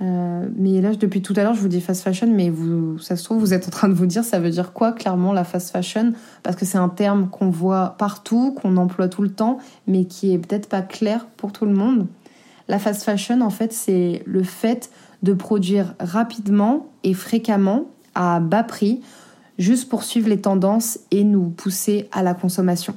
Euh, 0.00 0.48
mais 0.56 0.80
là, 0.80 0.94
depuis 0.94 1.22
tout 1.22 1.34
à 1.36 1.42
l'heure, 1.42 1.54
je 1.54 1.60
vous 1.60 1.68
dis 1.68 1.80
fast 1.80 2.02
fashion, 2.02 2.28
mais 2.32 2.50
vous, 2.50 2.98
ça 2.98 3.16
se 3.16 3.24
trouve, 3.24 3.38
vous 3.38 3.54
êtes 3.54 3.68
en 3.68 3.70
train 3.70 3.88
de 3.88 3.94
vous 3.94 4.06
dire, 4.06 4.24
ça 4.24 4.38
veut 4.38 4.50
dire 4.50 4.72
quoi 4.72 4.92
clairement 4.92 5.32
la 5.32 5.44
fast 5.44 5.70
fashion? 5.70 6.12
Parce 6.42 6.56
que 6.56 6.64
c'est 6.64 6.78
un 6.78 6.88
terme 6.88 7.28
qu'on 7.28 7.50
voit 7.50 7.94
partout, 7.98 8.52
qu'on 8.52 8.76
emploie 8.76 9.08
tout 9.08 9.22
le 9.22 9.30
temps, 9.30 9.58
mais 9.86 10.06
qui 10.06 10.32
est 10.32 10.38
peut-être 10.38 10.68
pas 10.68 10.82
clair 10.82 11.26
pour 11.36 11.52
tout 11.52 11.66
le 11.66 11.74
monde. 11.74 12.06
La 12.68 12.78
fast 12.78 13.02
fashion, 13.02 13.40
en 13.42 13.50
fait, 13.50 13.72
c'est 13.72 14.22
le 14.26 14.42
fait 14.42 14.90
de 15.22 15.34
produire 15.34 15.94
rapidement 16.00 16.86
et 17.04 17.14
fréquemment 17.14 17.84
à 18.14 18.40
bas 18.40 18.64
prix, 18.64 19.00
juste 19.58 19.88
pour 19.88 20.02
suivre 20.02 20.28
les 20.28 20.40
tendances 20.40 20.98
et 21.10 21.24
nous 21.24 21.48
pousser 21.50 22.08
à 22.12 22.22
la 22.22 22.34
consommation. 22.34 22.94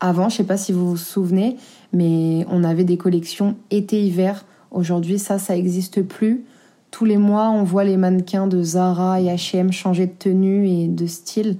Avant, 0.00 0.28
je 0.28 0.36
sais 0.36 0.44
pas 0.44 0.56
si 0.56 0.72
vous 0.72 0.90
vous 0.90 0.96
souvenez, 0.96 1.56
mais 1.92 2.44
on 2.50 2.64
avait 2.64 2.84
des 2.84 2.96
collections 2.96 3.56
été-hiver 3.70 4.44
Aujourd'hui, 4.74 5.20
ça, 5.20 5.38
ça 5.38 5.54
n'existe 5.54 6.02
plus. 6.02 6.44
Tous 6.90 7.04
les 7.04 7.16
mois, 7.16 7.48
on 7.50 7.62
voit 7.62 7.84
les 7.84 7.96
mannequins 7.96 8.48
de 8.48 8.60
Zara 8.60 9.20
et 9.20 9.26
H&M 9.26 9.70
changer 9.70 10.06
de 10.06 10.12
tenue 10.12 10.68
et 10.68 10.88
de 10.88 11.06
style. 11.06 11.58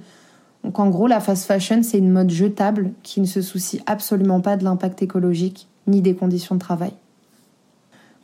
Donc 0.65 0.79
en 0.79 0.89
gros, 0.89 1.07
la 1.07 1.21
fast 1.21 1.45
fashion, 1.45 1.81
c'est 1.81 1.97
une 1.97 2.11
mode 2.11 2.29
jetable 2.29 2.91
qui 3.03 3.21
ne 3.21 3.25
se 3.25 3.41
soucie 3.41 3.81
absolument 3.85 4.41
pas 4.41 4.57
de 4.57 4.65
l'impact 4.65 5.01
écologique 5.01 5.69
ni 5.87 6.01
des 6.01 6.13
conditions 6.13 6.55
de 6.55 6.59
travail. 6.59 6.91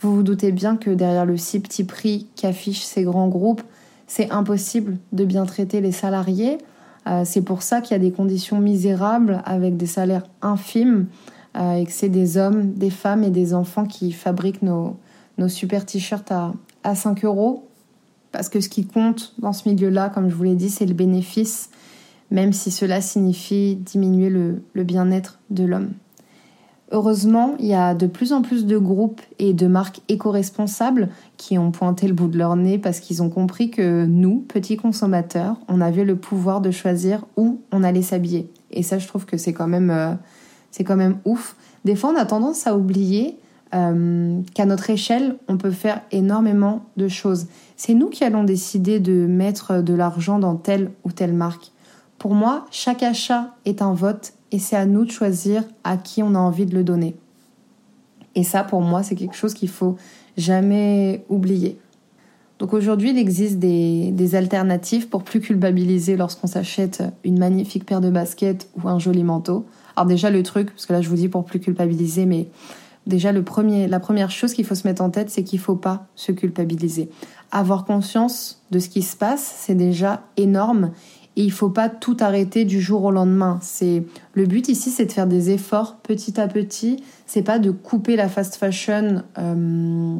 Vous 0.02 0.14
vous 0.14 0.24
doutez 0.24 0.52
bien 0.52 0.76
que 0.76 0.90
derrière 0.90 1.26
le 1.26 1.38
si 1.38 1.62
petit 1.62 1.86
prix 1.86 2.28
qu'affichent 2.36 2.84
ces 2.84 3.04
grands 3.04 3.30
groupes, 3.30 3.62
c'est 4.08 4.30
impossible 4.30 4.98
de 5.14 5.24
bien 5.24 5.46
traiter 5.46 5.80
les 5.80 5.94
salariés. 5.94 6.58
Euh, 7.08 7.22
c'est 7.24 7.44
pour 7.44 7.62
ça 7.62 7.80
qu'il 7.80 7.92
y 7.92 8.00
a 8.00 8.04
des 8.04 8.12
conditions 8.12 8.60
misérables 8.60 9.42
avec 9.46 9.78
des 9.78 9.86
salaires 9.86 10.26
infimes 10.42 11.06
euh, 11.58 11.74
et 11.74 11.86
que 11.86 11.92
c'est 11.92 12.10
des 12.10 12.38
hommes, 12.38 12.74
des 12.74 12.90
femmes 12.90 13.24
et 13.24 13.30
des 13.30 13.54
enfants 13.54 13.86
qui 13.86 14.12
fabriquent 14.12 14.62
nos, 14.62 14.98
nos 15.38 15.48
super 15.48 15.86
t-shirts 15.86 16.32
à, 16.32 16.54
à 16.84 16.96
5 16.96 17.26
euros. 17.26 17.68
Parce 18.32 18.48
que 18.48 18.62
ce 18.62 18.70
qui 18.70 18.86
compte 18.86 19.34
dans 19.40 19.54
ce 19.54 19.68
milieu-là, 19.68 20.10
comme 20.10 20.30
je 20.30 20.36
vous 20.36 20.44
l'ai 20.44 20.56
dit, 20.56 20.70
c'est 20.70 20.86
le 20.86 20.94
bénéfice, 20.94 21.70
même 22.30 22.54
si 22.54 22.72
cela 22.72 23.02
signifie 23.02 23.76
diminuer 23.76 24.30
le, 24.30 24.64
le 24.74 24.84
bien-être 24.84 25.40
de 25.50 25.66
l'homme. 25.66 25.92
Heureusement, 26.94 27.56
il 27.58 27.68
y 27.68 27.74
a 27.74 27.96
de 27.96 28.06
plus 28.06 28.34
en 28.34 28.42
plus 28.42 28.66
de 28.66 28.78
groupes 28.78 29.22
et 29.40 29.54
de 29.54 29.66
marques 29.68 30.02
éco-responsables 30.10 31.08
qui 31.38 31.58
ont 31.58 31.72
pointé 31.72 32.06
le 32.06 32.14
bout 32.14 32.28
de 32.28 32.38
leur 32.38 32.58
nez 32.58 32.78
parce 32.78 33.00
qu'ils 33.00 33.24
ont 33.24 33.30
compris 33.30 33.72
que 33.72 34.06
nous, 34.06 34.40
petits 34.40 34.76
consommateurs, 34.76 35.56
on 35.70 35.80
avait 35.80 36.04
le 36.04 36.18
pouvoir 36.18 36.60
de 36.60 36.70
choisir 36.70 37.26
où 37.38 37.62
on 37.72 37.84
allait 37.84 38.02
s'habiller. 38.02 38.52
Et 38.72 38.84
ça, 38.84 39.00
je 39.00 39.08
trouve 39.08 39.26
que 39.26 39.38
c'est 39.38 39.54
quand 39.54 39.68
même, 39.68 39.90
euh, 39.90 40.14
c'est 40.72 40.84
quand 40.84 40.96
même 40.96 41.18
ouf. 41.26 41.56
Des 41.86 41.96
fois, 41.96 42.12
on 42.12 42.18
a 42.18 42.26
tendance 42.26 42.66
à 42.68 42.76
oublier 42.76 43.38
euh, 43.74 44.42
qu'à 44.54 44.66
notre 44.66 44.90
échelle, 44.90 45.38
on 45.48 45.58
peut 45.58 45.72
faire 45.72 46.02
énormément 46.12 46.86
de 46.98 47.08
choses. 47.08 47.48
C'est 47.78 47.94
nous 47.94 48.10
qui 48.10 48.24
allons 48.24 48.44
décider 48.44 49.00
de 49.00 49.26
mettre 49.26 49.82
de 49.82 49.94
l'argent 49.94 50.40
dans 50.40 50.56
telle 50.56 50.92
ou 51.04 51.12
telle 51.12 51.34
marque. 51.34 51.72
Pour 52.18 52.34
moi, 52.34 52.66
chaque 52.72 53.02
achat 53.02 53.56
est 53.66 53.82
un 53.82 53.94
vote 53.94 54.34
et 54.52 54.60
c'est 54.60 54.76
à 54.76 54.86
nous 54.86 55.06
de 55.06 55.12
choisir 55.12 55.64
à 55.84 55.98
qui 55.98 56.22
on 56.22 56.36
a 56.36 56.40
envie 56.40 56.66
de 56.66 56.76
le 56.76 56.84
donner. 56.84 57.16
Et 58.36 58.44
ça, 58.44 58.64
pour 58.64 58.82
moi, 58.82 59.04
c'est 59.04 59.16
quelque 59.16 59.36
chose 59.36 59.54
qu'il 59.54 59.70
faut 59.70 59.98
jamais 60.38 61.26
oublier. 61.30 61.78
Donc 62.60 62.74
aujourd'hui, 62.74 63.10
il 63.10 63.18
existe 63.18 63.58
des, 63.58 64.12
des, 64.12 64.36
alternatives 64.36 65.10
pour 65.10 65.24
plus 65.24 65.40
culpabiliser 65.40 66.16
lorsqu'on 66.16 66.46
s'achète 66.46 67.04
une 67.24 67.40
magnifique 67.40 67.86
paire 67.86 68.02
de 68.02 68.12
baskets 68.12 68.70
ou 68.76 68.88
un 68.88 69.00
joli 69.00 69.24
manteau. 69.24 69.66
Alors 69.96 70.08
déjà 70.08 70.30
le 70.30 70.44
truc, 70.44 70.72
parce 70.72 70.86
que 70.86 70.94
là 70.94 71.02
je 71.02 71.10
vous 71.10 71.16
dis 71.16 71.30
pour 71.30 71.46
plus 71.46 71.60
culpabiliser, 71.60 72.26
mais 72.26 72.48
déjà 73.08 73.32
le 73.32 73.44
premier, 73.44 73.88
la 73.88 74.00
première 74.00 74.32
chose 74.32 74.54
qu'il 74.54 74.66
faut 74.66 74.76
se 74.76 74.88
mettre 74.88 75.02
en 75.02 75.10
tête, 75.10 75.30
c'est 75.30 75.44
qu'il 75.44 75.60
faut 75.60 75.76
pas 75.76 76.08
se 76.16 76.32
culpabiliser. 76.32 77.10
Avoir 77.52 77.86
conscience 77.86 78.64
de 78.72 78.80
ce 78.80 78.90
qui 78.90 79.02
se 79.02 79.16
passe, 79.16 79.56
c'est 79.60 79.76
déjà 79.76 80.24
énorme 80.38 80.92
et 81.38 81.44
il 81.44 81.52
faut 81.52 81.70
pas 81.70 81.90
tout 81.90 82.18
arrêter 82.20 82.66
du 82.66 82.82
jour 82.82 83.06
au 83.06 83.12
lendemain. 83.12 83.60
C'est 83.62 84.04
le 84.34 84.46
but 84.46 84.68
ici, 84.68 84.90
c'est 84.90 85.06
de 85.06 85.12
faire 85.12 85.28
des 85.28 85.50
efforts 85.50 85.98
petit 85.98 86.40
à 86.40 86.48
petit. 86.48 87.04
C'est 87.26 87.42
pas 87.42 87.58
de 87.58 87.72
couper 87.72 88.16
la 88.18 88.28
fast 88.28 88.56
fashion 88.56 89.24
euh, 89.38 90.16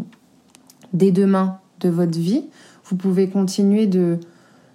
dès 0.94 1.12
demain 1.12 1.60
de 1.82 1.90
votre 1.90 2.18
vie. 2.18 2.46
Vous 2.86 2.96
pouvez 2.96 3.30
continuer 3.30 3.88
de 3.88 4.20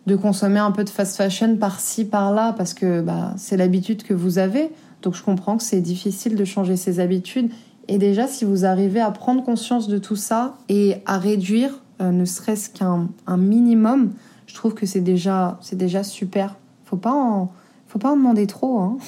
de 0.06 0.14
consommer 0.14 0.60
un 0.60 0.70
peu 0.70 0.84
de 0.84 0.88
fast 0.88 1.16
fashion 1.16 1.56
par-ci 1.56 2.04
par-là 2.04 2.54
parce 2.56 2.74
que 2.74 3.00
bah, 3.00 3.34
c'est 3.36 3.56
l'habitude 3.56 4.04
que 4.04 4.14
vous 4.14 4.38
avez. 4.38 4.70
Donc 5.06 5.14
je 5.14 5.22
comprends 5.22 5.56
que 5.56 5.62
c'est 5.62 5.80
difficile 5.80 6.34
de 6.34 6.44
changer 6.44 6.74
ses 6.74 6.98
habitudes. 6.98 7.52
Et 7.86 7.96
déjà, 7.96 8.26
si 8.26 8.44
vous 8.44 8.64
arrivez 8.64 8.98
à 8.98 9.12
prendre 9.12 9.44
conscience 9.44 9.86
de 9.86 9.98
tout 9.98 10.16
ça 10.16 10.56
et 10.68 10.96
à 11.06 11.16
réduire, 11.18 11.80
euh, 12.00 12.10
ne 12.10 12.24
serait-ce 12.24 12.70
qu'un 12.70 13.06
un 13.28 13.36
minimum, 13.36 14.10
je 14.48 14.54
trouve 14.56 14.74
que 14.74 14.84
c'est 14.84 15.00
déjà, 15.00 15.60
déjà 15.70 16.02
super. 16.02 16.56
Faut 16.86 16.96
pas 16.96 17.12
en, 17.12 17.52
faut 17.86 18.00
pas 18.00 18.10
en 18.10 18.16
demander 18.16 18.48
trop. 18.48 18.80
Hein. 18.80 18.98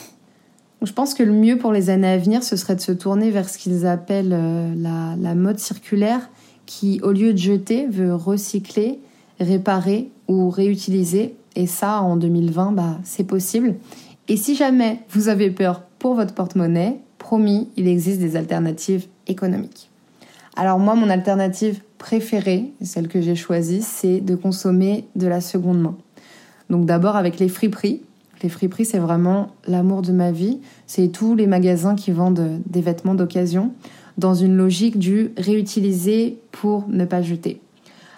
Je 0.83 0.93
pense 0.93 1.15
que 1.15 1.25
le 1.25 1.33
mieux 1.33 1.59
pour 1.59 1.73
les 1.73 1.91
années 1.91 2.07
à 2.07 2.17
venir, 2.17 2.45
ce 2.45 2.55
serait 2.55 2.77
de 2.77 2.81
se 2.81 2.93
tourner 2.93 3.33
vers 3.33 3.49
ce 3.49 3.59
qu'ils 3.59 3.85
appellent 3.85 4.33
euh, 4.33 4.73
la, 4.77 5.17
la, 5.19 5.35
mode 5.35 5.59
circulaire, 5.59 6.31
qui, 6.65 7.01
au 7.03 7.11
lieu 7.11 7.33
de 7.33 7.39
jeter, 7.39 7.89
veut 7.89 8.15
recycler, 8.15 9.01
réparer 9.41 10.13
ou 10.29 10.49
réutiliser. 10.49 11.35
Et 11.57 11.67
ça, 11.67 12.03
en 12.03 12.17
2020, 12.17 12.71
bah, 12.71 12.99
c'est 13.03 13.25
possible. 13.25 13.75
Et 14.29 14.37
si 14.37 14.55
jamais 14.55 15.01
vous 15.11 15.29
avez 15.29 15.51
peur 15.51 15.88
pour 15.99 16.15
votre 16.15 16.35
porte-monnaie, 16.35 17.01
promis, 17.19 17.69
il 17.77 17.89
existe 17.89 18.21
des 18.21 18.37
alternatives 18.37 19.07
économiques. 19.27 19.91
Alors 20.57 20.79
moi, 20.79 20.95
mon 20.95 21.11
alternative 21.11 21.81
préférée, 21.99 22.73
celle 22.83 23.09
que 23.09 23.21
j'ai 23.21 23.35
choisie, 23.35 23.83
c'est 23.83 24.21
de 24.21 24.35
consommer 24.35 25.07
de 25.17 25.27
la 25.27 25.41
seconde 25.41 25.81
main. 25.81 25.97
Donc 26.71 26.87
d'abord 26.87 27.17
avec 27.17 27.39
les 27.39 27.49
friperies. 27.49 28.03
Les 28.43 28.49
friperies, 28.49 28.85
c'est 28.85 28.99
vraiment 28.99 29.51
l'amour 29.67 30.03
de 30.03 30.13
ma 30.13 30.31
vie. 30.31 30.61
C'est 30.87 31.09
tous 31.09 31.35
les 31.35 31.47
magasins 31.47 31.97
qui 31.97 32.13
vendent 32.13 32.61
des 32.67 32.81
vêtements 32.81 33.15
d'occasion 33.15 33.73
dans 34.17 34.35
une 34.35 34.57
logique 34.57 34.99
du 34.99 35.31
réutiliser 35.37 36.39
pour 36.53 36.89
ne 36.89 37.05
pas 37.05 37.23
jeter. 37.23 37.61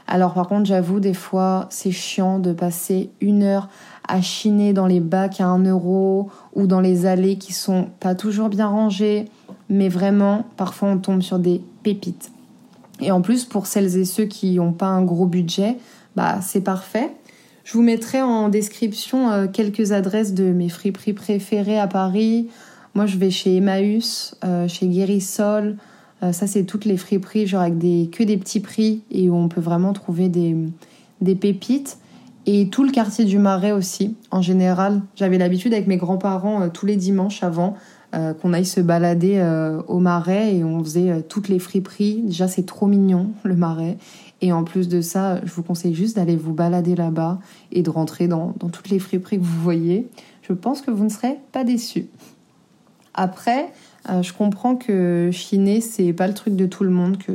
Alors 0.06 0.34
par 0.34 0.48
contre, 0.48 0.66
j'avoue, 0.66 1.00
des 1.00 1.14
fois, 1.14 1.66
c'est 1.70 1.92
chiant 1.92 2.38
de 2.38 2.52
passer 2.52 3.10
une 3.20 3.42
heure 3.42 3.68
à 4.08 4.20
chiner 4.20 4.72
dans 4.72 4.86
les 4.86 5.00
bacs 5.00 5.40
à 5.40 5.46
1 5.46 5.64
euro 5.64 6.30
ou 6.54 6.66
dans 6.66 6.80
les 6.80 7.06
allées 7.06 7.38
qui 7.38 7.52
sont 7.52 7.88
pas 8.00 8.14
toujours 8.14 8.48
bien 8.48 8.66
rangées. 8.66 9.26
Mais 9.68 9.88
vraiment, 9.88 10.46
parfois, 10.56 10.88
on 10.88 10.98
tombe 10.98 11.22
sur 11.22 11.38
des 11.38 11.62
pépites. 11.82 12.32
Et 13.00 13.12
en 13.12 13.22
plus, 13.22 13.44
pour 13.44 13.66
celles 13.66 13.96
et 13.96 14.04
ceux 14.04 14.24
qui 14.24 14.56
n'ont 14.56 14.72
pas 14.72 14.88
un 14.88 15.02
gros 15.02 15.26
budget, 15.26 15.76
bah, 16.16 16.40
c'est 16.42 16.60
parfait. 16.60 17.10
Je 17.64 17.74
vous 17.74 17.82
mettrai 17.82 18.20
en 18.20 18.48
description 18.48 19.30
euh, 19.30 19.46
quelques 19.46 19.92
adresses 19.92 20.34
de 20.34 20.44
mes 20.44 20.68
friperies 20.68 21.12
préférées 21.12 21.78
à 21.78 21.86
Paris. 21.86 22.48
Moi, 22.94 23.06
je 23.06 23.16
vais 23.16 23.30
chez 23.30 23.56
Emmaüs, 23.56 24.34
euh, 24.44 24.66
chez 24.66 24.88
Guérissol. 24.88 25.76
Euh, 26.22 26.32
ça, 26.32 26.46
c'est 26.46 26.64
toutes 26.64 26.84
les 26.84 26.96
friperies, 26.96 27.46
genre 27.46 27.62
avec 27.62 27.78
des, 27.78 28.10
que 28.12 28.22
des 28.22 28.36
petits 28.36 28.60
prix 28.60 29.02
et 29.10 29.30
où 29.30 29.34
on 29.34 29.48
peut 29.48 29.60
vraiment 29.60 29.92
trouver 29.92 30.28
des, 30.28 30.56
des 31.20 31.34
pépites. 31.34 31.98
Et 32.46 32.68
tout 32.68 32.84
le 32.84 32.90
quartier 32.90 33.24
du 33.24 33.38
Marais 33.38 33.72
aussi, 33.72 34.16
en 34.30 34.42
général. 34.42 35.02
J'avais 35.14 35.38
l'habitude 35.38 35.74
avec 35.74 35.86
mes 35.86 35.98
grands-parents 35.98 36.68
tous 36.70 36.86
les 36.86 36.96
dimanches 36.96 37.42
avant 37.42 37.76
euh, 38.12 38.34
qu'on 38.34 38.52
aille 38.52 38.66
se 38.66 38.80
balader 38.80 39.36
euh, 39.38 39.82
au 39.86 40.00
marais 40.00 40.56
et 40.56 40.64
on 40.64 40.82
faisait 40.82 41.10
euh, 41.10 41.20
toutes 41.20 41.48
les 41.48 41.60
friperies. 41.60 42.22
Déjà, 42.22 42.48
c'est 42.48 42.66
trop 42.66 42.88
mignon, 42.88 43.30
le 43.44 43.54
marais. 43.54 43.98
Et 44.40 44.52
en 44.52 44.64
plus 44.64 44.88
de 44.88 45.00
ça, 45.00 45.38
je 45.44 45.52
vous 45.52 45.62
conseille 45.62 45.94
juste 45.94 46.16
d'aller 46.16 46.34
vous 46.34 46.52
balader 46.52 46.96
là-bas 46.96 47.38
et 47.70 47.82
de 47.82 47.90
rentrer 47.90 48.26
dans, 48.26 48.52
dans, 48.58 48.68
toutes 48.68 48.88
les 48.88 48.98
friperies 48.98 49.38
que 49.38 49.44
vous 49.44 49.60
voyez. 49.60 50.08
Je 50.42 50.52
pense 50.52 50.80
que 50.80 50.90
vous 50.90 51.04
ne 51.04 51.08
serez 51.08 51.38
pas 51.52 51.62
déçus. 51.62 52.06
Après, 53.14 53.72
je 54.08 54.32
comprends 54.32 54.76
que 54.76 55.30
chiner, 55.32 55.80
c'est 55.80 56.12
pas 56.12 56.26
le 56.26 56.34
truc 56.34 56.56
de 56.56 56.66
tout 56.66 56.84
le 56.84 56.90
monde, 56.90 57.18
que 57.18 57.32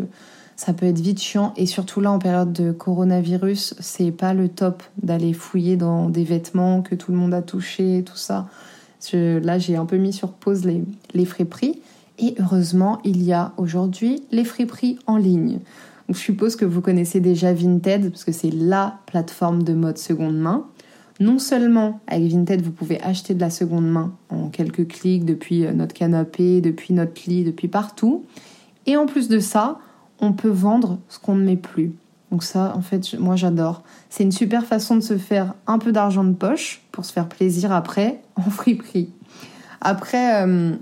ça 0.55 0.73
peut 0.73 0.85
être 0.85 0.99
vite 0.99 1.21
chiant. 1.21 1.53
Et 1.57 1.65
surtout 1.65 2.01
là, 2.01 2.11
en 2.11 2.19
période 2.19 2.53
de 2.53 2.71
coronavirus, 2.71 3.75
c'est 3.79 4.11
pas 4.11 4.33
le 4.33 4.49
top 4.49 4.83
d'aller 5.01 5.33
fouiller 5.33 5.77
dans 5.77 6.09
des 6.09 6.23
vêtements 6.23 6.81
que 6.81 6.95
tout 6.95 7.11
le 7.11 7.17
monde 7.17 7.33
a 7.33 7.41
touché, 7.41 8.03
tout 8.05 8.17
ça 8.17 8.47
là, 9.13 9.59
j'ai 9.59 9.75
un 9.75 9.85
peu 9.85 9.97
mis 9.97 10.13
sur 10.13 10.31
pause 10.31 10.65
les, 10.65 10.83
les 11.13 11.25
friperies. 11.25 11.81
Et 12.17 12.35
heureusement, 12.39 12.99
il 13.03 13.23
y 13.23 13.33
a 13.33 13.51
aujourd'hui 13.57 14.23
les 14.31 14.45
friperies 14.45 14.97
en 15.05 15.17
ligne. 15.17 15.59
Je 16.09 16.17
suppose 16.17 16.55
que 16.55 16.65
vous 16.65 16.81
connaissez 16.81 17.19
déjà 17.19 17.53
Vinted, 17.53 18.09
parce 18.11 18.23
que 18.23 18.31
c'est 18.31 18.51
la 18.51 18.99
plateforme 19.07 19.63
de 19.63 19.73
mode 19.73 19.97
seconde 19.97 20.37
main. 20.37 20.65
Non 21.19 21.39
seulement 21.39 22.01
avec 22.07 22.29
Vinted, 22.29 22.61
vous 22.61 22.71
pouvez 22.71 23.01
acheter 23.01 23.33
de 23.33 23.39
la 23.39 23.49
seconde 23.49 23.89
main 23.89 24.13
en 24.29 24.49
quelques 24.49 24.87
clics 24.87 25.23
depuis 25.23 25.65
euh, 25.65 25.71
notre 25.71 25.93
canapé, 25.93 26.59
depuis 26.59 26.93
notre 26.93 27.21
lit, 27.27 27.43
depuis 27.43 27.69
partout. 27.69 28.25
Et 28.85 28.97
en 28.97 29.05
plus 29.05 29.29
de 29.29 29.39
ça, 29.39 29.79
on 30.19 30.33
peut 30.33 30.49
vendre 30.49 30.99
ce 31.07 31.19
qu'on 31.19 31.35
ne 31.35 31.43
met 31.43 31.55
plus. 31.55 31.93
Donc 32.31 32.43
ça, 32.43 32.73
en 32.75 32.81
fait, 32.81 33.17
moi 33.17 33.37
j'adore. 33.37 33.83
C'est 34.09 34.23
une 34.23 34.31
super 34.31 34.65
façon 34.65 34.95
de 34.95 35.01
se 35.01 35.17
faire 35.17 35.53
un 35.67 35.79
peu 35.79 35.93
d'argent 35.93 36.23
de 36.23 36.33
poche 36.33 36.81
pour 36.91 37.05
se 37.05 37.13
faire 37.13 37.29
plaisir 37.29 37.71
après 37.71 38.21
en 38.35 38.49
friperie. 38.49 39.09
Après, 39.79 40.43
euh, 40.43 40.75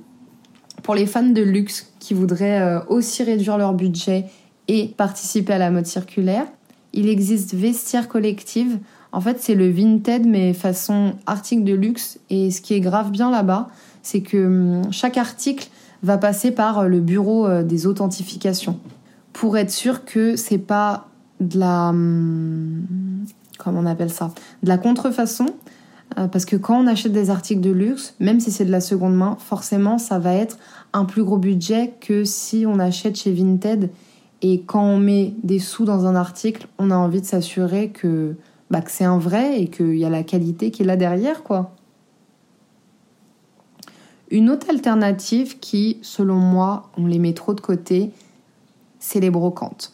pour 0.82 0.96
les 0.96 1.06
fans 1.06 1.24
de 1.24 1.42
luxe 1.42 1.94
qui 2.00 2.16
voudraient 2.16 2.62
euh, 2.62 2.80
aussi 2.88 3.24
réduire 3.24 3.58
leur 3.58 3.74
budget 3.74 4.26
et 4.68 4.88
participer 4.88 5.54
à 5.54 5.58
la 5.60 5.70
mode 5.70 5.86
circulaire, 5.86 6.48
il 6.94 7.10
existe 7.10 7.54
Vestiaire 7.54 8.08
Collective. 8.08 8.80
En 9.14 9.22
fait, 9.22 9.40
c'est 9.40 9.54
le 9.54 9.70
Vinted 9.70 10.26
mais 10.26 10.54
façon 10.54 11.14
article 11.28 11.64
de 11.64 11.74
luxe. 11.74 12.20
Et 12.32 12.50
ce 12.52 12.62
qui 12.62 12.74
est 12.74 12.82
grave 12.82 13.12
bien 13.12 13.32
là-bas, 13.32 13.70
c'est 14.02 14.22
que 14.22 14.46
hum, 14.46 14.92
chaque 14.92 15.18
article 15.18 15.70
va 16.02 16.18
passer 16.18 16.52
par 16.52 16.90
le 16.90 17.00
bureau 17.00 17.48
euh, 17.48 17.64
des 17.64 17.86
authentifications. 17.88 18.80
Pour 19.32 19.58
être 19.58 19.72
sûr 19.72 20.04
que 20.04 20.36
c'est 20.36 20.58
pas 20.58 21.08
de 21.40 21.60
la 21.60 21.90
hum, 21.90 22.86
comment 23.60 23.80
on 23.82 23.86
appelle 23.86 24.12
ça? 24.12 24.34
De 24.64 24.68
la 24.68 24.80
contrefaçon 24.80 25.46
euh, 26.18 26.28
parce 26.28 26.46
que 26.46 26.56
quand 26.56 26.80
on 26.80 26.88
achète 26.88 27.14
des 27.14 27.30
articles 27.30 27.62
de 27.62 27.72
luxe 27.72 28.16
même 28.20 28.40
si 28.40 28.52
c'est 28.52 28.66
de 28.66 28.72
la 28.72 28.82
seconde 28.82 29.16
main 29.16 29.38
forcément 29.40 30.00
ça 30.00 30.18
va 30.18 30.34
être 30.34 30.58
un 30.92 31.06
plus 31.06 31.24
gros 31.24 31.38
budget 31.38 31.94
que 32.02 32.24
si 32.24 32.66
on 32.68 32.80
achète 32.80 33.16
chez 33.16 33.32
Vinted. 33.32 33.92
Et 34.42 34.62
quand 34.62 34.84
on 34.84 34.98
met 34.98 35.36
des 35.44 35.60
sous 35.60 35.86
dans 35.86 36.08
un 36.08 36.16
article 36.16 36.68
on 36.80 36.90
a 36.90 36.96
envie 36.96 37.22
de 37.22 37.28
s'assurer 37.28 37.90
que 37.90 38.36
bah, 38.74 38.82
que 38.82 38.90
c'est 38.90 39.04
un 39.04 39.20
vrai 39.20 39.62
et 39.62 39.68
qu'il 39.68 39.96
y 39.98 40.04
a 40.04 40.10
la 40.10 40.24
qualité 40.24 40.72
qui 40.72 40.82
est 40.82 40.86
là 40.86 40.98
derrière 40.98 41.44
quoi 41.44 41.76
Une 44.32 44.50
autre 44.50 44.68
alternative 44.72 45.60
qui, 45.60 46.00
selon 46.02 46.38
moi, 46.38 46.90
on 46.98 47.06
les 47.06 47.20
met 47.20 47.34
trop 47.34 47.54
de 47.54 47.62
côté, 47.62 48.10
c'est 48.98 49.20
les 49.20 49.30
brocantes. 49.30 49.94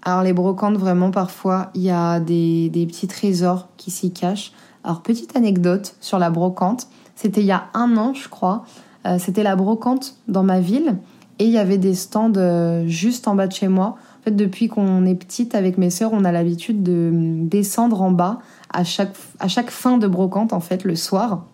Alors 0.00 0.22
les 0.22 0.32
brocantes, 0.32 0.78
vraiment, 0.78 1.10
parfois, 1.10 1.70
il 1.74 1.82
y 1.82 1.90
a 1.90 2.20
des, 2.20 2.70
petits 2.72 3.06
trésors 3.06 3.68
qui 3.76 3.90
s'y 3.90 4.14
cachent. 4.14 4.52
Alors, 4.82 5.02
petite 5.02 5.36
anecdote 5.36 5.96
sur 6.00 6.18
la 6.18 6.30
brocante, 6.30 6.88
c'était 7.14 7.42
il 7.42 7.46
y 7.46 7.52
a 7.52 7.64
un 7.74 7.98
an, 7.98 8.14
je 8.14 8.30
crois. 8.30 8.64
Euh, 9.04 9.18
c'était 9.18 9.42
la 9.42 9.56
brocante 9.56 10.16
dans 10.26 10.42
ma 10.42 10.60
ville 10.60 10.96
et 11.38 11.44
il 11.44 11.50
y 11.50 11.58
avait 11.58 11.76
des 11.76 11.94
stands 11.94 12.32
euh, 12.36 12.86
juste 12.86 13.28
en 13.28 13.34
bas 13.34 13.46
de 13.46 13.52
chez 13.52 13.68
moi. 13.68 13.98
Depuis 14.26 14.68
qu'on 14.68 15.04
est 15.04 15.14
petite 15.14 15.54
avec 15.54 15.76
mes 15.76 15.90
sœurs, 15.90 16.12
on 16.12 16.24
a 16.24 16.32
l'habitude 16.32 16.82
de 16.82 17.10
descendre 17.12 18.00
en 18.00 18.10
bas 18.10 18.38
à 18.72 18.82
chaque, 18.82 19.14
à 19.38 19.48
chaque 19.48 19.70
fin 19.70 19.98
de 19.98 20.06
brocante, 20.06 20.52
en 20.52 20.60
fait, 20.60 20.84
le 20.84 20.96
soir, 20.96 21.44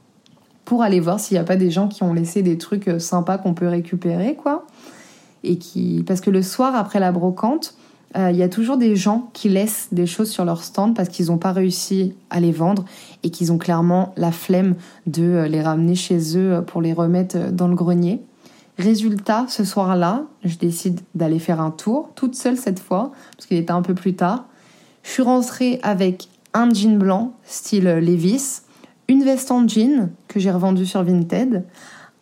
pour 0.65 0.83
aller 0.83 1.01
voir 1.01 1.19
s'il 1.19 1.35
n'y 1.35 1.41
a 1.41 1.45
pas 1.45 1.57
des 1.57 1.71
gens 1.71 1.89
qui 1.89 2.03
ont 2.05 2.15
laissé 2.15 2.43
des 2.43 2.59
trucs 2.59 2.89
euh, 2.89 2.99
sympas 2.99 3.39
qu'on 3.39 3.55
peut 3.55 3.69
récupérer, 3.69 4.37
quoi. 4.37 4.67
Et 5.43 5.59
qui... 5.59 6.05
Parce 6.07 6.21
que 6.21 6.31
le 6.31 6.43
soir, 6.43 6.77
après 6.77 7.01
la 7.01 7.13
brocante, 7.13 7.75
il 8.17 8.35
y 8.35 8.43
a 8.43 8.49
toujours 8.49 8.77
des 8.77 8.97
gens 8.97 9.31
qui 9.35 9.49
laissent 9.49 9.87
des 9.93 10.05
choses 10.05 10.31
sur 10.31 10.45
leur 10.45 10.65
stand 10.65 10.97
parce 10.97 11.09
qu'ils 11.09 11.27
n'ont 11.27 11.39
pas 11.39 11.53
réussi 11.53 12.15
à 12.29 12.41
les 12.41 12.51
vendre 12.51 12.85
et 13.23 13.31
qu'ils 13.31 13.53
ont 13.53 13.57
clairement 13.57 14.13
la 14.17 14.33
flemme 14.33 14.75
de 15.07 15.47
les 15.49 15.63
ramener 15.63 15.95
chez 15.95 16.37
eux 16.37 16.65
pour 16.67 16.83
les 16.83 16.93
remettre 16.93 17.53
dans 17.53 17.69
le 17.69 17.77
grenier. 17.77 18.21
Résultat, 18.81 19.45
ce 19.49 19.63
soir-là, 19.63 20.25
je 20.43 20.57
décide 20.57 21.01
d'aller 21.15 21.39
faire 21.39 21.61
un 21.61 21.71
tour, 21.71 22.11
toute 22.15 22.35
seule 22.35 22.57
cette 22.57 22.81
fois, 22.81 23.13
parce 23.37 23.47
qu'il 23.47 23.59
était 23.59 23.73
un 23.73 23.83
peu 23.83 23.95
plus 23.95 24.15
tard. 24.15 24.47
Je 25.03 25.11
suis 25.11 25.23
rentrée 25.23 25.79
avec 25.83 26.29
un 26.55 26.73
jean 26.73 26.99
blanc, 26.99 27.35
style 27.45 27.85
Levis, 27.85 28.63
une 29.09 29.23
veste 29.23 29.51
en 29.51 29.69
jean 29.69 30.09
que 30.29 30.41
j'ai 30.41 30.51
revendue 30.51 30.87
sur 30.87 31.03
Vinted, 31.03 31.65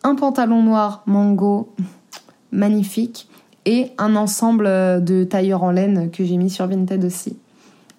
un 0.03 0.15
pantalon 0.15 0.61
noir 0.61 1.03
mango 1.05 1.73
magnifique 2.51 3.29
et 3.65 3.91
un 3.97 4.17
ensemble 4.17 4.65
de 4.65 5.23
tailleurs 5.23 5.63
en 5.63 5.71
laine 5.71 6.11
que 6.11 6.25
j'ai 6.25 6.35
mis 6.35 6.49
sur 6.49 6.67
Vinted 6.67 7.05
aussi. 7.05 7.37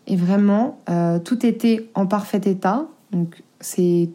Et 0.07 0.17
vraiment, 0.17 0.81
euh, 0.90 1.19
tout 1.19 1.47
était 1.47 1.88
en 1.95 2.07
parfait 2.07 2.43
état. 2.45 2.87
Donc, 3.11 3.43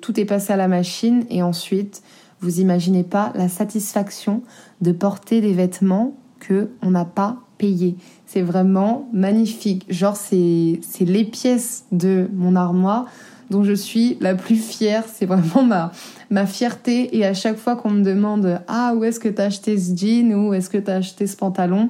tout 0.02 0.20
est 0.20 0.26
passé 0.26 0.54
à 0.54 0.56
la 0.56 0.68
machine 0.68 1.26
et 1.30 1.42
ensuite 1.42 2.04
imaginez 2.50 3.04
pas 3.04 3.32
la 3.36 3.50
satisfaction 3.50 4.42
de 4.82 4.92
porter 4.92 5.42
des 5.42 5.54
vêtements 5.54 6.16
que 6.40 6.70
on 6.82 6.92
n'a 6.92 7.06
pas 7.06 7.38
payés. 7.58 7.96
C'est 8.26 8.42
vraiment 8.42 9.10
magnifique. 9.14 9.86
Genre 9.90 10.16
c'est 10.16 10.80
les 11.00 11.24
pièces 11.26 11.86
de 11.92 12.30
mon 12.34 12.56
armoire 12.56 13.06
dont 13.50 13.64
je 13.64 13.74
suis 13.74 14.18
la 14.22 14.36
plus 14.36 14.56
fière. 14.56 15.04
C'est 15.12 15.26
vraiment 15.26 15.92
ma 16.30 16.46
fierté. 16.46 17.16
Et 17.18 17.26
à 17.26 17.34
chaque 17.34 17.58
fois 17.58 17.76
qu'on 17.76 17.92
me 17.92 18.04
demande 18.04 18.62
ah 18.68 18.94
où 18.96 19.04
est-ce 19.04 19.20
que 19.20 19.30
t'as 19.30 19.46
acheté 19.46 19.78
ce 19.78 19.96
jean 19.96 20.34
ou 20.34 20.54
est-ce 20.54 20.70
que 20.70 20.78
t'as 20.78 20.96
acheté 20.96 21.28
ce 21.28 21.38
pantalon, 21.38 21.90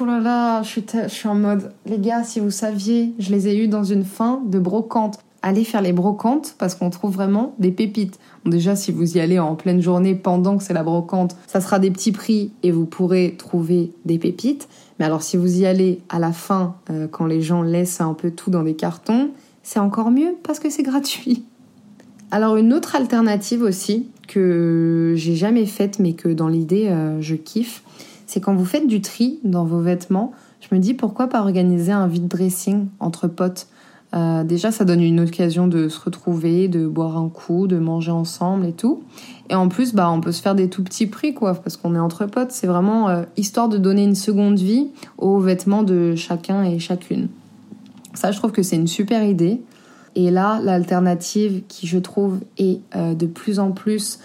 là 0.00 0.20
là, 0.20 0.62
je 0.62 0.68
suis, 0.68 0.84
je 0.90 1.08
suis 1.08 1.28
en 1.28 1.34
mode 1.34 1.72
les 1.86 1.98
gars, 1.98 2.24
si 2.24 2.40
vous 2.40 2.50
saviez, 2.50 3.14
je 3.18 3.30
les 3.30 3.48
ai 3.48 3.58
eus 3.58 3.68
dans 3.68 3.84
une 3.84 4.04
fin 4.04 4.42
de 4.46 4.58
brocante 4.58 5.18
allez 5.46 5.64
faire 5.64 5.80
les 5.80 5.92
brocantes 5.92 6.56
parce 6.58 6.74
qu'on 6.74 6.90
trouve 6.90 7.14
vraiment 7.14 7.54
des 7.60 7.70
pépites. 7.70 8.18
déjà, 8.44 8.74
si 8.74 8.90
vous 8.90 9.16
y 9.16 9.20
allez 9.20 9.38
en 9.38 9.54
pleine 9.54 9.80
journée 9.80 10.16
pendant 10.16 10.58
que 10.58 10.64
c'est 10.64 10.74
la 10.74 10.82
brocante, 10.82 11.36
ça 11.46 11.60
sera 11.60 11.78
des 11.78 11.92
petits 11.92 12.10
prix 12.10 12.50
et 12.64 12.72
vous 12.72 12.84
pourrez 12.84 13.36
trouver 13.38 13.92
des 14.04 14.18
pépites. 14.18 14.68
Mais 14.98 15.04
alors, 15.04 15.22
si 15.22 15.36
vous 15.36 15.60
y 15.60 15.64
allez 15.64 16.00
à 16.08 16.18
la 16.18 16.32
fin, 16.32 16.74
euh, 16.90 17.06
quand 17.06 17.26
les 17.26 17.42
gens 17.42 17.62
laissent 17.62 18.00
un 18.00 18.14
peu 18.14 18.32
tout 18.32 18.50
dans 18.50 18.64
des 18.64 18.74
cartons, 18.74 19.30
c'est 19.62 19.78
encore 19.78 20.10
mieux 20.10 20.34
parce 20.42 20.58
que 20.58 20.68
c'est 20.68 20.82
gratuit. 20.82 21.44
Alors, 22.32 22.56
une 22.56 22.72
autre 22.72 22.96
alternative 22.96 23.62
aussi 23.62 24.08
que 24.26 25.14
j'ai 25.16 25.36
jamais 25.36 25.66
faite, 25.66 26.00
mais 26.00 26.14
que 26.14 26.28
dans 26.28 26.48
l'idée 26.48 26.88
euh, 26.88 27.20
je 27.20 27.36
kiffe, 27.36 27.84
c'est 28.26 28.40
quand 28.40 28.56
vous 28.56 28.64
faites 28.64 28.88
du 28.88 29.00
tri 29.00 29.38
dans 29.44 29.64
vos 29.64 29.80
vêtements. 29.80 30.32
Je 30.60 30.74
me 30.74 30.80
dis 30.80 30.94
pourquoi 30.94 31.28
pas 31.28 31.40
organiser 31.40 31.92
un 31.92 32.08
vide 32.08 32.26
dressing 32.26 32.88
entre 32.98 33.28
potes 33.28 33.68
euh, 34.16 34.44
déjà, 34.44 34.72
ça 34.72 34.84
donne 34.84 35.02
une 35.02 35.20
occasion 35.20 35.68
de 35.68 35.88
se 35.88 36.00
retrouver, 36.00 36.68
de 36.68 36.86
boire 36.86 37.18
un 37.18 37.28
coup, 37.28 37.66
de 37.66 37.76
manger 37.76 38.12
ensemble 38.12 38.64
et 38.64 38.72
tout. 38.72 39.02
Et 39.50 39.54
en 39.54 39.68
plus, 39.68 39.94
bah, 39.94 40.10
on 40.10 40.20
peut 40.20 40.32
se 40.32 40.40
faire 40.40 40.54
des 40.54 40.68
tout 40.68 40.82
petits 40.82 41.06
prix, 41.06 41.34
quoi, 41.34 41.54
parce 41.54 41.76
qu'on 41.76 41.94
est 41.94 41.98
entre 41.98 42.24
potes. 42.24 42.50
C'est 42.50 42.66
vraiment 42.66 43.08
euh, 43.10 43.24
histoire 43.36 43.68
de 43.68 43.76
donner 43.76 44.04
une 44.04 44.14
seconde 44.14 44.58
vie 44.58 44.88
aux 45.18 45.38
vêtements 45.38 45.82
de 45.82 46.14
chacun 46.14 46.64
et 46.64 46.78
chacune. 46.78 47.28
Ça, 48.14 48.32
je 48.32 48.38
trouve 48.38 48.52
que 48.52 48.62
c'est 48.62 48.76
une 48.76 48.86
super 48.86 49.22
idée. 49.22 49.60
Et 50.14 50.30
là, 50.30 50.60
l'alternative 50.62 51.62
qui, 51.68 51.86
je 51.86 51.98
trouve, 51.98 52.40
est 52.56 52.80
euh, 52.96 53.14
de 53.14 53.26
plus 53.26 53.58
en 53.58 53.72
plus 53.72 54.18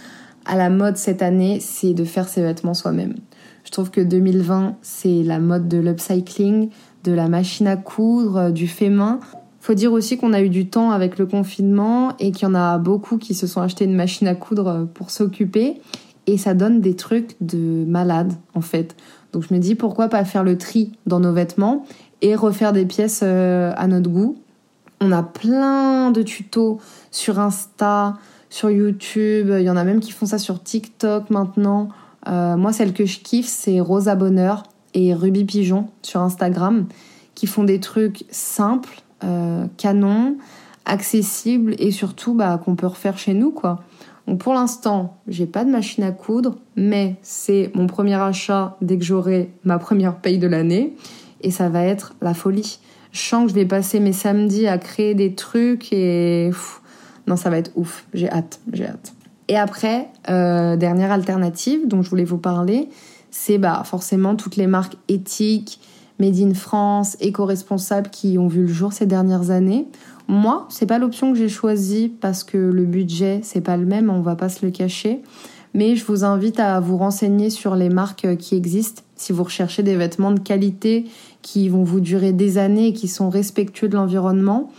à 0.45 0.56
la 0.56 0.69
mode 0.69 0.95
cette 0.95 1.21
année, 1.21 1.60
c'est 1.60 1.93
de 1.93 2.06
faire 2.06 2.30
ses 2.30 2.41
vêtements 2.41 2.73
soi-même. 2.73 3.15
Je 3.65 3.71
trouve 3.71 3.91
que 3.91 4.01
2020, 4.01 4.77
c'est 4.82 5.21
la 5.23 5.39
mode 5.39 5.67
de 5.67 5.77
l'upcycling, 5.77 6.69
de 7.04 7.12
la 7.12 7.27
machine 7.27 7.67
à 7.67 7.75
coudre, 7.75 8.51
du 8.51 8.67
fait 8.67 8.89
main. 8.89 9.19
Faut 9.62 9.76
dire 9.76 9.93
aussi 9.93 10.17
qu'on 10.17 10.34
a 10.34 10.41
eu 10.41 10.50
du 10.50 10.67
temps 10.67 10.89
avec 10.89 11.19
le 11.19 11.28
confinement 11.28 12.17
et 12.17 12.32
qu'il 12.32 12.47
y 12.47 12.52
en 12.52 12.56
a 12.56 12.80
beaucoup 12.80 13.17
qui 13.17 13.36
se 13.36 13.45
sont 13.45 13.62
achetés 13.62 13.86
une 13.86 13.95
machine 13.95 14.28
à 14.28 14.34
coudre 14.34 14.88
pour 14.95 15.12
s'occuper 15.12 15.80
et 16.26 16.39
ça 16.39 16.56
donne 16.56 16.82
des 16.82 16.95
trucs 16.95 17.36
de 17.41 17.86
malade 17.86 18.34
en 18.56 18.62
fait. 18.62 18.95
Donc 19.34 19.43
je 19.47 19.54
me 19.54 19.60
dis 19.60 19.76
pourquoi 19.76 20.08
pas 20.08 20.26
faire 20.26 20.43
le 20.43 20.58
tri 20.58 20.91
dans 21.06 21.19
nos 21.19 21.32
vêtements 21.32 21.86
et 22.24 22.36
refaire 22.36 22.74
des 22.74 22.86
pièces 22.86 23.21
euh, 23.24 23.71
à 23.78 23.86
notre 23.86 24.10
goût. 24.10 24.36
On 25.00 25.12
a 25.12 25.21
plein 25.21 26.10
de 26.10 26.24
tutos 26.24 26.80
sur 27.12 27.39
Insta, 27.39 28.17
sur 28.50 28.71
YouTube, 28.71 29.52
il 29.60 29.63
y 29.63 29.69
en 29.69 29.78
a 29.78 29.84
même 29.84 30.00
qui 30.00 30.12
font 30.12 30.26
ça 30.26 30.39
sur 30.39 30.62
TikTok 30.62 31.30
maintenant. 31.30 31.89
Euh, 32.28 32.58
moi, 32.58 32.74
celle 32.74 32.93
que 32.93 33.06
je 33.06 33.19
kiffe, 33.19 33.47
c'est 33.47 33.80
Rosa 33.80 34.15
Bonheur 34.15 34.63
et 34.93 35.13
Ruby 35.13 35.45
Pigeon 35.45 35.88
sur 36.02 36.21
Instagram, 36.21 36.86
qui 37.34 37.47
font 37.47 37.63
des 37.63 37.80
trucs 37.80 38.26
simples 38.30 39.02
euh, 39.23 39.65
canon, 39.77 40.38
accessible 40.86 41.75
et 41.79 41.91
surtout 41.91 42.34
bah, 42.34 42.60
qu'on 42.63 42.75
peut 42.75 42.88
refaire 42.88 43.17
chez 43.17 43.34
nous 43.34 43.51
quoi. 43.51 43.84
Donc 44.27 44.39
pour 44.39 44.53
l'instant, 44.53 45.17
j'ai 45.27 45.45
pas 45.45 45.65
de 45.65 45.69
machine 45.69 46.03
à 46.03 46.12
coudre, 46.12 46.55
mais 46.75 47.15
c'est 47.21 47.71
mon 47.73 47.88
premier 47.88 48.15
achat 48.15 48.77
dès 48.81 48.97
que 48.97 49.03
j'aurai 49.03 49.51
ma 49.63 49.79
première 49.79 50.15
paye 50.15 50.38
de 50.38 50.47
l'année 50.47 50.95
et 51.41 51.51
ça 51.51 51.69
va 51.69 51.84
être 51.84 52.13
la 52.21 52.34
folie. 52.34 52.79
Je 53.12 53.19
sens 53.19 53.43
que 53.43 53.49
je 53.49 53.55
vais 53.55 53.65
passer 53.65 53.99
mes 53.99 54.13
samedis 54.13 54.67
à 54.67 54.77
créer 54.77 55.15
des 55.15 55.36
trucs 55.36 55.91
et 55.91 56.51
non, 57.27 57.36
ça 57.36 57.49
va 57.49 57.57
être 57.57 57.71
ouf. 57.75 58.05
J'ai 58.13 58.29
hâte, 58.29 58.62
j'ai 58.71 58.86
hâte. 58.86 59.13
Et 59.47 59.57
après, 59.57 60.07
euh, 60.29 60.77
dernière 60.77 61.12
alternative 61.12 61.88
dont 61.88 62.01
je 62.01 62.10
voulais 62.10 62.23
vous 62.23 62.38
parler, 62.38 62.88
c'est 63.31 63.57
bah 63.57 63.81
forcément 63.86 64.36
toutes 64.36 64.55
les 64.55 64.67
marques 64.67 64.95
éthiques, 65.10 65.79
Made 66.21 66.39
in 66.39 66.53
France, 66.53 67.17
éco-responsables 67.19 68.10
qui 68.12 68.38
ont 68.38 68.47
vu 68.47 68.62
le 68.62 68.73
jour 68.73 68.93
ces 68.93 69.07
dernières 69.07 69.49
années. 69.49 69.88
Moi, 70.27 70.67
c'est 70.69 70.86
pas 70.86 70.99
l'option 70.99 71.34
que 71.34 71.38
j'ai 71.38 71.49
choisie 71.49 72.10
parce 72.21 72.43
que 72.43 72.57
le 72.57 72.86
budget, 72.86 73.41
c'est 73.43 73.62
pas 73.62 73.75
le 73.75 73.86
même, 73.86 74.10
on 74.10 74.21
va 74.21 74.36
pas 74.36 74.47
se 74.47 74.63
le 74.65 74.71
cacher. 74.71 75.21
Mais 75.73 75.95
je 75.95 76.05
vous 76.05 76.23
invite 76.23 76.60
à 76.60 76.79
vous 76.79 76.97
renseigner 76.97 77.49
sur 77.49 77.75
les 77.75 77.89
marques 77.89 78.38
qui 78.38 78.55
existent 78.55 79.01
si 79.15 79.34
vous 79.34 79.43
recherchez 79.43 79.84
des 79.84 79.95
vêtements 79.95 80.31
de 80.31 80.39
qualité 80.39 81.05
qui 81.41 81.69
vont 81.69 81.84
vous 81.84 81.99
durer 81.99 82.34
des 82.34 82.57
années 82.57 82.88
et 82.88 82.93
qui 82.93 83.07
sont 83.07 83.29
respectueux 83.29 83.88
de 83.88 83.95
l'environnement. 83.95 84.71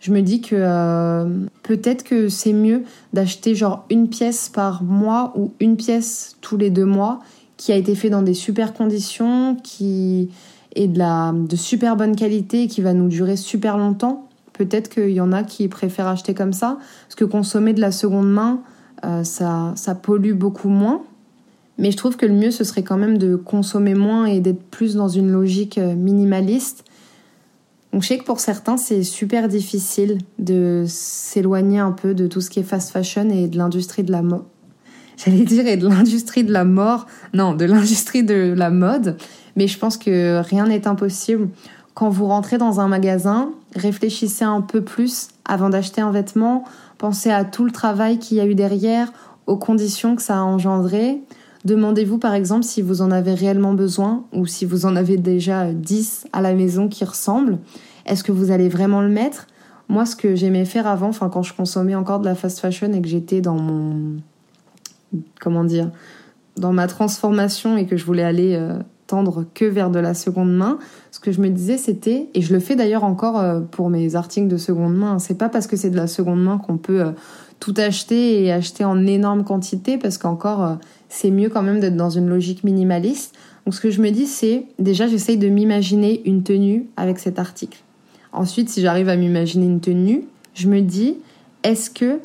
Je 0.00 0.12
me 0.12 0.20
dis 0.20 0.40
que 0.40 0.56
euh, 0.56 1.26
peut-être 1.62 2.04
que 2.04 2.28
c'est 2.28 2.52
mieux 2.52 2.82
d'acheter 3.12 3.54
genre 3.54 3.84
une 3.90 4.08
pièce 4.08 4.48
par 4.48 4.82
mois 4.82 5.32
ou 5.36 5.52
une 5.60 5.76
pièce 5.76 6.36
tous 6.40 6.56
les 6.56 6.70
deux 6.70 6.84
mois 6.84 7.20
qui 7.56 7.72
a 7.72 7.76
été 7.76 7.94
fait 7.94 8.08
dans 8.08 8.22
des 8.22 8.34
super 8.34 8.72
conditions, 8.72 9.56
qui 9.56 10.30
de, 10.86 10.98
la, 10.98 11.32
de 11.34 11.56
super 11.56 11.96
bonne 11.96 12.14
qualité 12.14 12.68
qui 12.68 12.80
va 12.82 12.92
nous 12.92 13.08
durer 13.08 13.36
super 13.36 13.76
longtemps. 13.78 14.28
Peut-être 14.52 14.88
qu'il 14.88 15.10
y 15.10 15.20
en 15.20 15.32
a 15.32 15.42
qui 15.42 15.68
préfèrent 15.68 16.06
acheter 16.08 16.34
comme 16.34 16.52
ça, 16.52 16.78
parce 17.06 17.14
que 17.14 17.24
consommer 17.24 17.72
de 17.72 17.80
la 17.80 17.92
seconde 17.92 18.30
main, 18.30 18.60
euh, 19.04 19.24
ça, 19.24 19.72
ça 19.76 19.94
pollue 19.94 20.34
beaucoup 20.34 20.68
moins. 20.68 21.02
Mais 21.78 21.92
je 21.92 21.96
trouve 21.96 22.16
que 22.16 22.26
le 22.26 22.34
mieux, 22.34 22.50
ce 22.50 22.64
serait 22.64 22.82
quand 22.82 22.96
même 22.96 23.18
de 23.18 23.36
consommer 23.36 23.94
moins 23.94 24.26
et 24.26 24.40
d'être 24.40 24.62
plus 24.62 24.96
dans 24.96 25.08
une 25.08 25.30
logique 25.30 25.78
euh, 25.78 25.94
minimaliste. 25.94 26.84
Donc 27.92 28.02
je 28.02 28.08
sais 28.08 28.18
que 28.18 28.24
pour 28.24 28.40
certains, 28.40 28.76
c'est 28.76 29.02
super 29.02 29.48
difficile 29.48 30.18
de 30.38 30.84
s'éloigner 30.86 31.78
un 31.78 31.92
peu 31.92 32.14
de 32.14 32.26
tout 32.26 32.40
ce 32.40 32.50
qui 32.50 32.60
est 32.60 32.64
fast 32.64 32.90
fashion 32.90 33.30
et 33.30 33.48
de 33.48 33.56
l'industrie 33.56 34.02
de 34.02 34.12
la 34.12 34.22
mode. 34.22 34.42
J'allais 35.16 35.44
dire 35.44 35.66
et 35.66 35.76
de 35.76 35.88
l'industrie 35.88 36.44
de 36.44 36.52
la 36.52 36.64
mort. 36.64 37.06
Non, 37.34 37.54
de 37.54 37.64
l'industrie 37.64 38.22
de 38.22 38.54
la 38.56 38.70
mode. 38.70 39.16
Mais 39.58 39.66
je 39.66 39.76
pense 39.76 39.96
que 39.96 40.40
rien 40.40 40.68
n'est 40.68 40.86
impossible. 40.86 41.48
Quand 41.94 42.10
vous 42.10 42.26
rentrez 42.26 42.58
dans 42.58 42.78
un 42.78 42.86
magasin, 42.86 43.50
réfléchissez 43.74 44.44
un 44.44 44.60
peu 44.60 44.82
plus 44.82 45.30
avant 45.44 45.68
d'acheter 45.68 46.00
un 46.00 46.12
vêtement. 46.12 46.62
Pensez 46.96 47.32
à 47.32 47.44
tout 47.44 47.64
le 47.64 47.72
travail 47.72 48.20
qu'il 48.20 48.36
y 48.36 48.40
a 48.40 48.46
eu 48.46 48.54
derrière, 48.54 49.12
aux 49.48 49.56
conditions 49.56 50.14
que 50.14 50.22
ça 50.22 50.36
a 50.36 50.42
engendré. 50.42 51.20
Demandez-vous 51.64 52.18
par 52.18 52.34
exemple 52.34 52.62
si 52.62 52.82
vous 52.82 53.02
en 53.02 53.10
avez 53.10 53.34
réellement 53.34 53.74
besoin 53.74 54.22
ou 54.32 54.46
si 54.46 54.64
vous 54.64 54.86
en 54.86 54.94
avez 54.94 55.16
déjà 55.16 55.72
10 55.72 56.28
à 56.32 56.40
la 56.40 56.54
maison 56.54 56.86
qui 56.86 57.04
ressemblent. 57.04 57.58
Est-ce 58.06 58.22
que 58.22 58.30
vous 58.30 58.52
allez 58.52 58.68
vraiment 58.68 59.00
le 59.00 59.08
mettre? 59.08 59.48
Moi, 59.88 60.06
ce 60.06 60.14
que 60.14 60.36
j'aimais 60.36 60.66
faire 60.66 60.86
avant, 60.86 61.08
enfin 61.08 61.28
quand 61.30 61.42
je 61.42 61.52
consommais 61.52 61.96
encore 61.96 62.20
de 62.20 62.26
la 62.26 62.36
fast 62.36 62.60
fashion 62.60 62.92
et 62.92 63.02
que 63.02 63.08
j'étais 63.08 63.40
dans 63.40 63.56
mon 63.56 64.20
comment 65.40 65.64
dire, 65.64 65.90
dans 66.56 66.72
ma 66.72 66.86
transformation 66.86 67.76
et 67.76 67.86
que 67.86 67.96
je 67.96 68.04
voulais 68.04 68.22
aller 68.22 68.54
euh, 68.54 68.78
tendre 69.08 69.44
que 69.54 69.64
vers 69.64 69.90
de 69.90 69.98
la 69.98 70.14
seconde 70.14 70.54
main, 70.54 70.78
ce 71.10 71.18
que 71.18 71.32
je 71.32 71.40
me 71.40 71.48
disais 71.48 71.76
c'était, 71.76 72.28
et 72.34 72.40
je 72.40 72.52
le 72.52 72.60
fais 72.60 72.76
d'ailleurs 72.76 73.02
encore 73.02 73.40
euh, 73.40 73.58
pour 73.58 73.90
mes 73.90 74.14
articles 74.14 74.46
de 74.46 74.56
seconde 74.56 74.94
main, 74.94 75.18
c'est 75.18 75.36
pas 75.36 75.48
parce 75.48 75.66
que 75.66 75.76
c'est 75.76 75.90
de 75.90 75.96
la 75.96 76.06
seconde 76.06 76.40
main 76.40 76.58
qu'on 76.58 76.76
peut 76.76 77.00
euh, 77.00 77.10
tout 77.58 77.74
acheter 77.76 78.44
et 78.44 78.52
acheter 78.52 78.84
en 78.84 79.04
énorme 79.04 79.42
quantité, 79.42 79.98
parce 79.98 80.16
qu'encore 80.16 80.78
c'est 81.08 81.32
mieux 81.32 81.48
quand 81.48 81.62
même 81.62 81.80
d'être 81.80 81.96
dans 81.96 82.10
une 82.10 82.28
logique 82.28 82.62
minimaliste. 82.62 83.34
Donc 83.64 83.74
ce 83.74 83.80
que 83.80 83.90
je 83.90 84.00
me 84.00 84.10
dis 84.10 84.26
c'est, 84.26 84.66
déjà 84.78 85.08
j'essaye 85.08 85.38
de 85.38 85.48
m'imaginer 85.48 86.22
une 86.24 86.44
tenue 86.44 86.86
avec 86.96 87.18
cet 87.18 87.40
article. 87.40 87.82
Ensuite, 88.32 88.68
si 88.68 88.82
j'arrive 88.82 89.08
à 89.08 89.16
m'imaginer 89.16 89.66
une 89.66 89.80
tenue, 89.80 90.24
je 90.54 90.68
me 90.68 90.80
dis, 90.80 91.16
est-ce 91.62 91.90
que 91.90 92.20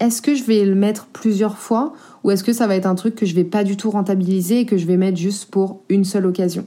est-ce 0.00 0.22
que 0.22 0.34
je 0.34 0.44
vais 0.44 0.64
le 0.64 0.74
mettre 0.74 1.06
plusieurs 1.06 1.58
fois 1.58 1.92
ou 2.22 2.30
est-ce 2.30 2.44
que 2.44 2.52
ça 2.52 2.66
va 2.66 2.76
être 2.76 2.86
un 2.86 2.94
truc 2.94 3.14
que 3.14 3.26
je 3.26 3.34
vais 3.34 3.44
pas 3.44 3.64
du 3.64 3.76
tout 3.76 3.90
rentabiliser 3.90 4.60
et 4.60 4.66
que 4.66 4.76
je 4.76 4.86
vais 4.86 4.96
mettre 4.96 5.16
juste 5.18 5.50
pour 5.50 5.80
une 5.88 6.04
seule 6.04 6.26
occasion? 6.26 6.66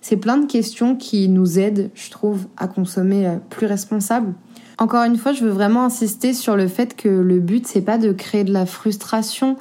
C'est 0.00 0.16
plein 0.16 0.38
de 0.38 0.46
questions 0.46 0.96
qui 0.96 1.28
nous 1.28 1.58
aident, 1.58 1.90
je 1.94 2.10
trouve, 2.10 2.46
à 2.56 2.68
consommer 2.68 3.26
euh, 3.26 3.36
plus 3.50 3.66
responsable. 3.66 4.32
Encore 4.78 5.04
une 5.04 5.18
fois, 5.18 5.32
je 5.32 5.44
veux 5.44 5.50
vraiment 5.50 5.84
insister 5.84 6.32
sur 6.32 6.56
le 6.56 6.68
fait 6.68 6.96
que 6.96 7.08
le 7.08 7.38
but 7.38 7.66
c'est 7.66 7.82
pas 7.82 7.98
de 7.98 8.12
créer 8.12 8.44
de 8.44 8.52
la 8.52 8.64
frustration. 8.64 9.56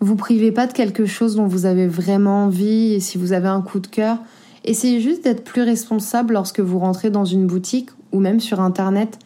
Vous 0.00 0.14
privez 0.14 0.52
pas 0.52 0.66
de 0.66 0.74
quelque 0.74 1.06
chose 1.06 1.36
dont 1.36 1.46
vous 1.46 1.64
avez 1.64 1.86
vraiment 1.86 2.44
envie 2.44 2.92
et 2.92 3.00
si 3.00 3.16
vous 3.16 3.32
avez 3.32 3.48
un 3.48 3.62
coup 3.62 3.80
de 3.80 3.86
cœur, 3.86 4.18
essayez 4.64 5.00
juste 5.00 5.24
d'être 5.24 5.42
plus 5.42 5.62
responsable 5.62 6.34
lorsque 6.34 6.60
vous 6.60 6.78
rentrez 6.78 7.08
dans 7.08 7.24
une 7.24 7.46
boutique 7.46 7.88
ou 8.12 8.20
même 8.20 8.40
sur 8.40 8.60
internet 8.60 9.18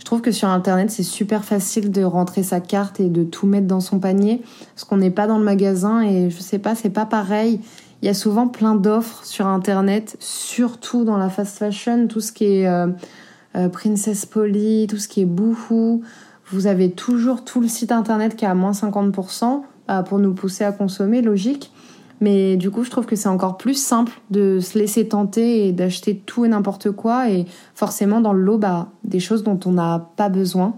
je 0.00 0.04
trouve 0.06 0.22
que 0.22 0.32
sur 0.32 0.48
Internet, 0.48 0.90
c'est 0.90 1.02
super 1.02 1.44
facile 1.44 1.90
de 1.92 2.02
rentrer 2.02 2.42
sa 2.42 2.58
carte 2.58 3.00
et 3.00 3.10
de 3.10 3.22
tout 3.22 3.46
mettre 3.46 3.66
dans 3.66 3.80
son 3.80 4.00
panier, 4.00 4.42
parce 4.74 4.84
qu'on 4.84 4.96
n'est 4.96 5.10
pas 5.10 5.26
dans 5.26 5.38
le 5.38 5.44
magasin 5.44 6.00
et 6.00 6.30
je 6.30 6.40
sais 6.40 6.58
pas, 6.58 6.74
c'est 6.74 6.90
pas 6.90 7.04
pareil. 7.04 7.60
Il 8.00 8.06
y 8.06 8.08
a 8.08 8.14
souvent 8.14 8.48
plein 8.48 8.74
d'offres 8.74 9.26
sur 9.26 9.46
Internet, 9.46 10.16
surtout 10.18 11.04
dans 11.04 11.18
la 11.18 11.28
fast 11.28 11.58
fashion, 11.58 12.08
tout 12.08 12.22
ce 12.22 12.32
qui 12.32 12.46
est 12.46 12.66
euh, 12.66 12.86
euh, 13.56 13.68
Princess 13.68 14.24
Polly, 14.24 14.86
tout 14.88 14.96
ce 14.96 15.06
qui 15.06 15.20
est 15.20 15.26
Boohoo. 15.26 16.00
Vous 16.50 16.66
avez 16.66 16.90
toujours 16.90 17.44
tout 17.44 17.60
le 17.60 17.68
site 17.68 17.92
Internet 17.92 18.36
qui 18.36 18.46
est 18.46 18.48
à 18.48 18.54
moins 18.54 18.72
50% 18.72 19.60
bah, 19.86 20.02
pour 20.02 20.18
nous 20.18 20.32
pousser 20.32 20.64
à 20.64 20.72
consommer, 20.72 21.20
logique. 21.20 21.72
Mais 22.20 22.56
du 22.56 22.70
coup, 22.70 22.84
je 22.84 22.90
trouve 22.90 23.06
que 23.06 23.16
c'est 23.16 23.28
encore 23.28 23.56
plus 23.56 23.74
simple 23.74 24.20
de 24.30 24.60
se 24.60 24.78
laisser 24.78 25.08
tenter 25.08 25.66
et 25.66 25.72
d'acheter 25.72 26.16
tout 26.16 26.44
et 26.44 26.48
n'importe 26.48 26.90
quoi. 26.90 27.30
Et 27.30 27.46
forcément, 27.74 28.20
dans 28.20 28.34
le 28.34 28.42
lot, 28.42 28.58
bah, 28.58 28.90
des 29.04 29.20
choses 29.20 29.42
dont 29.42 29.58
on 29.64 29.72
n'a 29.72 30.10
pas 30.16 30.28
besoin. 30.28 30.76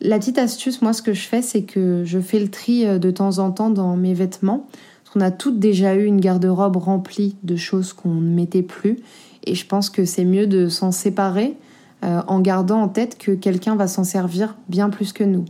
La 0.00 0.18
petite 0.18 0.38
astuce, 0.38 0.80
moi, 0.82 0.92
ce 0.92 1.02
que 1.02 1.12
je 1.12 1.22
fais, 1.22 1.42
c'est 1.42 1.62
que 1.62 2.04
je 2.04 2.18
fais 2.20 2.38
le 2.38 2.48
tri 2.48 2.86
euh, 2.86 2.98
de 2.98 3.10
temps 3.10 3.38
en 3.38 3.50
temps 3.50 3.70
dans 3.70 3.96
mes 3.96 4.14
vêtements. 4.14 4.66
Parce 5.02 5.14
qu'on 5.14 5.20
a 5.20 5.30
toutes 5.30 5.58
déjà 5.58 5.94
eu 5.94 6.04
une 6.04 6.20
garde-robe 6.20 6.76
remplie 6.76 7.36
de 7.42 7.56
choses 7.56 7.92
qu'on 7.92 8.14
ne 8.14 8.30
mettait 8.30 8.62
plus. 8.62 8.98
Et 9.44 9.54
je 9.54 9.66
pense 9.66 9.90
que 9.90 10.04
c'est 10.04 10.24
mieux 10.24 10.46
de 10.46 10.68
s'en 10.68 10.92
séparer 10.92 11.56
euh, 12.04 12.20
en 12.26 12.40
gardant 12.40 12.80
en 12.80 12.88
tête 12.88 13.18
que 13.18 13.32
quelqu'un 13.32 13.76
va 13.76 13.88
s'en 13.88 14.04
servir 14.04 14.56
bien 14.68 14.90
plus 14.90 15.12
que 15.12 15.24
nous. 15.24 15.44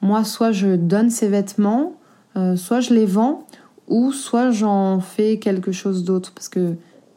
Moi, 0.00 0.24
soit 0.24 0.52
je 0.52 0.76
donne 0.76 1.10
ces 1.10 1.28
vêtements, 1.28 1.94
euh, 2.36 2.54
soit 2.54 2.80
je 2.80 2.94
les 2.94 3.06
vends, 3.06 3.46
ou 3.88 4.12
soit 4.12 4.50
j'en 4.50 5.00
fais 5.00 5.38
quelque 5.38 5.72
chose 5.72 6.04
d'autre 6.04 6.32
parce 6.34 6.48
que 6.48 6.74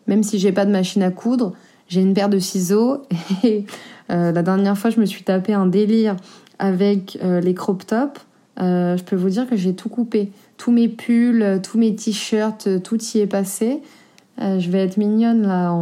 même 0.08 0.24
si 0.24 0.40
j'ai 0.40 0.52
pas 0.52 0.66
de 0.66 0.72
machine 0.72 1.04
à 1.04 1.12
coudre, 1.12 1.54
j'ai 1.88 2.02
une 2.02 2.14
paire 2.14 2.30
de 2.30 2.40
ciseaux 2.40 3.04
et 3.44 3.66
euh, 4.10 4.32
la 4.32 4.44
dernière 4.44 4.78
fois 4.78 4.90
je 4.90 5.00
me 5.00 5.06
suis 5.06 5.24
tapé 5.24 5.54
un 5.54 5.66
délire 5.66 6.16
avec 6.60 7.18
euh, 7.24 7.40
les 7.40 7.54
crop 7.54 7.86
tops. 7.86 8.22
Euh, 8.60 8.98
je 8.98 9.04
peux 9.04 9.16
vous 9.16 9.30
dire 9.30 9.50
que 9.50 9.56
j'ai 9.56 9.74
tout 9.74 9.90
coupé, 9.90 10.32
tous 10.58 10.72
mes 10.72 10.88
pulls, 10.88 11.60
tous 11.64 11.78
mes 11.78 11.96
t-shirts, 11.96 12.82
tout 12.84 13.02
y 13.02 13.20
est 13.20 13.28
passé. 13.28 13.82
je 14.38 14.70
vais 14.70 14.80
être 14.80 14.98
mignonne 14.98 15.44
là 15.44 15.76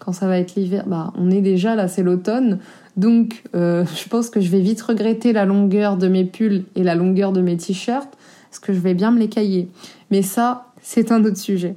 quand 0.00 0.12
ça 0.12 0.26
va 0.26 0.38
être 0.38 0.54
l'hiver. 0.54 0.84
Bah, 0.86 1.12
on 1.16 1.30
est 1.30 1.42
déjà 1.42 1.74
là, 1.74 1.88
c'est 1.88 2.02
l'automne. 2.02 2.60
Donc, 2.96 3.42
je 3.52 4.08
pense 4.08 4.30
que 4.30 4.40
je 4.40 4.48
vais 4.48 4.60
vite 4.60 4.80
regretter 4.80 5.32
la 5.32 5.44
longueur 5.44 5.96
de 5.96 6.08
mes 6.08 6.24
pulls 6.24 6.64
et 6.76 6.84
la 6.84 6.94
longueur 6.94 7.32
de 7.32 7.42
mes 7.42 7.56
t-shirts 7.56 8.16
parce 8.54 8.60
que 8.60 8.72
je 8.72 8.78
vais 8.78 8.94
bien 8.94 9.10
me 9.10 9.18
les 9.18 9.28
cailler. 9.28 9.68
Mais 10.14 10.22
ça, 10.22 10.66
c'est 10.80 11.10
un 11.10 11.24
autre 11.24 11.38
sujet. 11.38 11.74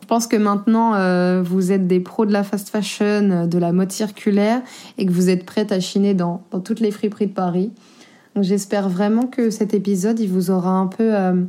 Je 0.00 0.06
pense 0.06 0.28
que 0.28 0.36
maintenant, 0.36 0.94
euh, 0.94 1.42
vous 1.44 1.72
êtes 1.72 1.88
des 1.88 1.98
pros 1.98 2.24
de 2.24 2.32
la 2.32 2.44
fast 2.44 2.68
fashion, 2.68 3.48
de 3.48 3.58
la 3.58 3.72
mode 3.72 3.90
circulaire, 3.90 4.62
et 4.98 5.04
que 5.04 5.10
vous 5.10 5.30
êtes 5.30 5.44
prêtes 5.44 5.72
à 5.72 5.80
chiner 5.80 6.14
dans, 6.14 6.42
toutes 6.62 6.78
les 6.78 6.92
friperies 6.92 7.26
de 7.26 7.32
Paris. 7.32 7.72
J'espère 8.40 8.88
vraiment 8.88 9.26
que 9.26 9.50
cet 9.50 9.74
épisode, 9.74 10.20
il 10.20 10.28
vous 10.28 10.52
aura 10.52 10.70
un 10.70 10.86
peu, 10.86 11.12
euh, 11.12 11.42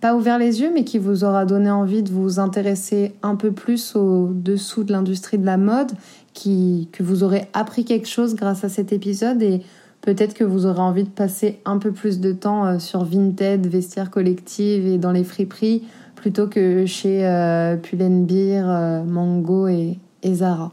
pas 0.00 0.16
ouvert 0.16 0.40
les 0.40 0.62
yeux, 0.62 0.72
mais 0.74 0.82
qui 0.82 0.98
vous 0.98 1.22
aura 1.22 1.44
donné 1.44 1.70
envie 1.70 2.02
de 2.02 2.10
vous 2.10 2.40
intéresser 2.40 3.14
un 3.22 3.36
peu 3.36 3.52
plus 3.52 3.94
au 3.94 4.30
dessous 4.32 4.82
de 4.82 4.90
l'industrie 4.90 5.38
de 5.38 5.46
la 5.46 5.58
mode, 5.58 5.92
qui, 6.34 6.88
que 6.90 7.04
vous 7.04 7.22
aurez 7.22 7.46
appris 7.52 7.84
quelque 7.84 8.08
chose 8.08 8.34
grâce 8.34 8.64
à 8.64 8.68
cet 8.68 8.92
épisode 8.92 9.40
et 9.44 9.62
Peut-être 10.06 10.34
que 10.34 10.44
vous 10.44 10.66
aurez 10.66 10.80
envie 10.80 11.02
de 11.02 11.08
passer 11.08 11.58
un 11.64 11.78
peu 11.78 11.90
plus 11.90 12.20
de 12.20 12.30
temps 12.32 12.64
euh, 12.64 12.78
sur 12.78 13.04
Vinted, 13.04 13.66
Vestiaire 13.66 14.08
Collective 14.08 14.86
et 14.86 14.98
dans 14.98 15.10
les 15.10 15.24
friperies 15.24 15.82
plutôt 16.14 16.46
que 16.46 16.86
chez 16.86 17.26
euh, 17.26 17.76
Pull&Bear, 17.76 18.70
euh, 18.70 19.02
Mango 19.02 19.66
et, 19.66 19.98
et 20.22 20.34
Zara. 20.34 20.70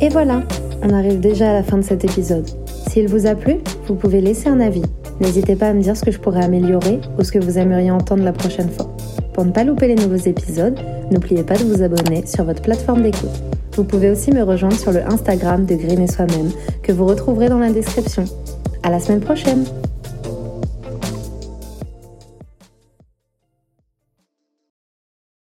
Et 0.00 0.08
voilà, 0.08 0.42
on 0.82 0.88
arrive 0.94 1.20
déjà 1.20 1.50
à 1.50 1.52
la 1.52 1.62
fin 1.62 1.76
de 1.76 1.82
cet 1.82 2.04
épisode. 2.04 2.46
S'il 2.88 3.06
vous 3.06 3.26
a 3.26 3.34
plu, 3.34 3.56
vous 3.86 3.94
pouvez 3.94 4.22
laisser 4.22 4.48
un 4.48 4.60
avis. 4.60 4.82
N'hésitez 5.20 5.56
pas 5.56 5.68
à 5.68 5.72
me 5.74 5.82
dire 5.82 5.94
ce 5.94 6.06
que 6.06 6.10
je 6.10 6.18
pourrais 6.18 6.42
améliorer 6.42 7.02
ou 7.18 7.22
ce 7.22 7.32
que 7.32 7.38
vous 7.38 7.58
aimeriez 7.58 7.90
entendre 7.90 8.24
la 8.24 8.32
prochaine 8.32 8.70
fois. 8.70 8.90
Pour 9.32 9.44
ne 9.44 9.52
pas 9.52 9.64
louper 9.64 9.88
les 9.88 9.94
nouveaux 9.94 10.16
épisodes, 10.16 10.78
n'oubliez 11.10 11.42
pas 11.42 11.56
de 11.56 11.64
vous 11.64 11.82
abonner 11.82 12.26
sur 12.26 12.44
votre 12.44 12.62
plateforme 12.62 13.02
d'écoute. 13.02 13.30
Vous 13.76 13.84
pouvez 13.84 14.10
aussi 14.10 14.32
me 14.32 14.42
rejoindre 14.42 14.76
sur 14.76 14.92
le 14.92 15.04
Instagram 15.04 15.64
de 15.64 15.74
Green 15.74 16.00
et 16.00 16.06
Soi-même 16.06 16.50
que 16.82 16.92
vous 16.92 17.06
retrouverez 17.06 17.48
dans 17.48 17.58
la 17.58 17.70
description. 17.70 18.24
À 18.82 18.90
la 18.90 18.98
semaine 18.98 19.20
prochaine! 19.20 19.64